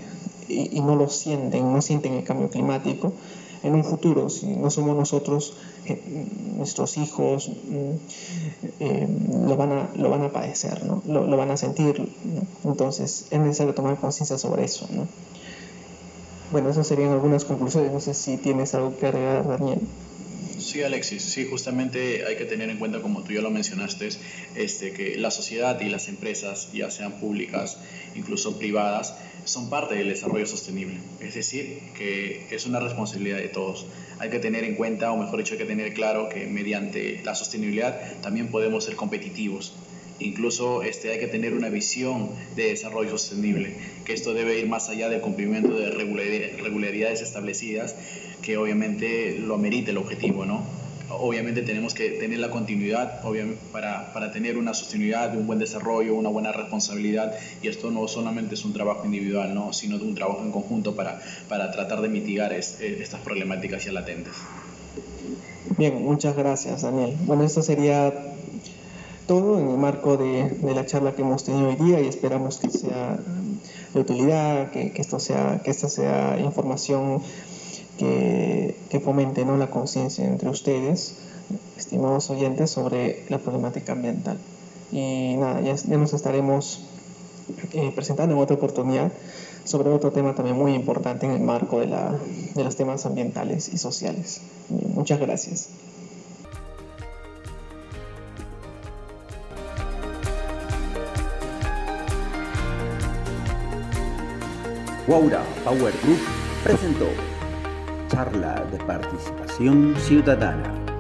y, 0.52 0.82
no 0.82 0.96
lo 0.96 1.10
sienten, 1.10 1.72
no 1.72 1.82
sienten 1.82 2.14
el 2.14 2.24
cambio 2.24 2.50
climático, 2.50 3.14
en 3.64 3.76
un 3.76 3.84
futuro, 3.84 4.30
si 4.30 4.48
no 4.48 4.72
somos 4.72 4.96
nosotros, 4.96 5.56
eh, 5.86 6.02
nuestros 6.58 6.98
hijos 6.98 7.50
mm, 7.50 7.92
eh, 8.80 9.08
lo, 9.48 9.56
van 9.56 9.72
a, 9.72 9.90
lo 9.96 10.10
van 10.10 10.24
a 10.24 10.32
padecer, 10.32 10.84
¿no? 10.84 11.04
lo, 11.06 11.28
lo 11.28 11.38
van 11.38 11.52
a 11.52 11.58
sentir. 11.58 12.10
Entonces 12.64 13.28
es 13.30 13.40
necesario 13.40 13.76
tomar 13.76 13.98
conciencia 13.98 14.38
sobre 14.40 14.64
eso. 14.64 14.88
¿no? 14.92 15.08
Bueno, 16.52 16.70
esas 16.70 16.88
serían 16.88 17.12
algunas 17.12 17.46
conclusiones. 17.46 17.92
No 17.92 18.00
sé 18.00 18.14
si 18.14 18.38
tienes 18.38 18.74
algo 18.74 18.98
que 18.98 19.08
agregar, 19.08 19.48
Daniel. 19.48 19.80
Sí, 20.60 20.84
Alexis, 20.84 21.24
sí, 21.24 21.48
justamente 21.50 22.26
hay 22.26 22.36
que 22.36 22.46
tener 22.46 22.70
en 22.70 22.78
cuenta, 22.78 23.02
como 23.02 23.24
tú 23.24 23.34
ya 23.34 23.42
lo 23.42 23.50
mencionaste, 23.50 24.10
este, 24.56 24.94
que 24.94 25.18
la 25.18 25.32
sociedad 25.32 25.80
y 25.82 25.90
las 25.90 26.08
empresas, 26.08 26.72
ya 26.72 26.92
sean 26.92 27.14
públicas, 27.20 27.78
incluso 28.16 28.60
privadas, 28.60 29.16
son 29.46 29.70
parte 29.70 29.96
del 29.96 30.10
desarrollo 30.10 30.46
sostenible. 30.46 30.98
Es 31.20 31.36
decir, 31.36 31.80
que 31.98 32.48
es 32.52 32.66
una 32.66 32.80
responsabilidad 32.80 33.38
de 33.38 33.48
todos. 33.48 33.86
Hay 34.20 34.30
que 34.30 34.40
tener 34.40 34.64
en 34.64 34.76
cuenta, 34.76 35.12
o 35.12 35.18
mejor 35.18 35.40
dicho, 35.40 35.54
hay 35.54 35.60
que 35.60 35.66
tener 35.66 35.94
claro 35.94 36.30
que 36.30 36.46
mediante 36.48 37.22
la 37.24 37.36
sostenibilidad 37.36 38.22
también 38.22 38.50
podemos 38.50 38.86
ser 38.86 38.96
competitivos. 38.96 39.74
Incluso 40.20 40.84
este, 40.84 41.12
hay 41.12 41.20
que 41.20 41.28
tener 41.28 41.54
una 41.54 41.70
visión 41.70 42.30
de 42.56 42.68
desarrollo 42.68 43.18
sostenible, 43.18 43.76
que 44.06 44.14
esto 44.14 44.36
debe 44.36 44.60
ir 44.60 44.68
más 44.68 44.88
allá 44.90 45.10
del 45.10 45.22
cumplimiento 45.22 45.74
de 45.74 45.90
regularidades 45.90 47.22
establecidas, 47.22 47.96
que 48.44 48.58
obviamente 48.58 49.40
lo 49.40 49.56
amerite 49.56 49.90
el 49.90 49.98
objetivo, 49.98 50.46
¿no? 50.46 50.64
Obviamente 51.20 51.62
tenemos 51.62 51.94
que 51.94 52.10
tener 52.12 52.40
la 52.40 52.50
continuidad 52.50 53.22
para, 53.72 54.14
para, 54.14 54.32
tener 54.32 54.58
una 54.58 54.74
sostenibilidad, 54.74 55.36
un 55.36 55.48
buen 55.48 55.60
desarrollo, 55.60 56.16
una 56.16 56.30
buena 56.30 56.52
responsabilidad 56.52 57.34
y 57.62 57.68
esto 57.68 57.92
no 57.92 58.08
solamente 58.08 58.56
es 58.56 58.66
un 58.66 58.74
trabajo 58.74 59.06
individual, 59.06 59.54
¿no? 59.54 59.74
sino 59.74 59.98
un 59.98 60.16
trabajo 60.16 60.42
en 60.44 60.52
conjunto 60.52 60.96
para, 60.96 61.22
para 61.48 61.72
tratar 61.72 62.02
de 62.02 62.10
mitigar 62.10 62.54
eh, 62.54 62.60
estas 62.60 63.20
problemáticas 63.22 63.86
ya 63.86 63.92
latentes. 63.92 64.34
Bien, 65.78 66.04
muchas 66.04 66.36
gracias 66.36 66.82
Daniel. 66.82 67.16
Bueno, 67.26 67.44
esto 67.44 67.62
sería 67.62 68.14
todo 69.28 69.60
en 69.60 69.70
el 69.70 69.78
marco 69.78 70.18
de, 70.18 70.50
de, 70.50 70.76
la 70.76 70.86
charla 70.86 71.14
que 71.14 71.22
hemos 71.22 71.44
tenido 71.44 71.70
hoy 71.70 71.76
día 71.76 72.02
y 72.02 72.08
esperamos 72.08 72.58
que 72.58 72.70
sea 72.70 73.18
de 73.94 74.00
utilidad, 74.00 74.72
que, 74.72 74.92
que 74.92 75.02
esto 75.02 75.20
sea, 75.20 75.62
que 75.64 75.72
esta 75.72 75.90
sea 75.90 76.38
información 76.40 77.22
que, 78.02 78.76
que 78.90 79.00
fomente 79.00 79.46
la 79.46 79.70
conciencia 79.70 80.26
entre 80.26 80.50
ustedes, 80.50 81.18
estimados 81.78 82.32
oyentes, 82.32 82.72
sobre 82.72 83.26
la 83.30 83.38
problemática 83.38 83.92
ambiental. 83.92 84.38
Y 84.92 85.36
nada, 85.38 85.62
ya, 85.62 85.76
ya 85.76 85.98
nos 85.98 86.12
estaremos 86.14 86.82
eh, 87.74 87.92
presentando 87.94 88.34
en 88.34 88.42
otra 88.42 88.56
oportunidad 88.56 89.12
sobre 89.66 89.92
otro 89.92 90.12
tema 90.12 90.34
también 90.34 90.58
muy 90.58 90.74
importante 90.74 91.28
en 91.28 91.34
el 91.34 91.42
marco 91.42 91.80
de, 91.80 91.86
la, 91.86 92.18
de 92.56 92.64
los 92.64 92.76
temas 92.76 93.06
ambientales 93.06 93.72
y 93.72 93.78
sociales. 93.78 94.42
Muchas 94.70 95.20
gracias. 95.20 95.70
Guaura 105.06 105.44
Power 105.64 105.94
Group 106.02 106.20
presentó 106.64 107.06
Charla 108.12 108.66
de 108.70 108.78
Participación 108.80 109.96
Ciudadana. 109.98 110.91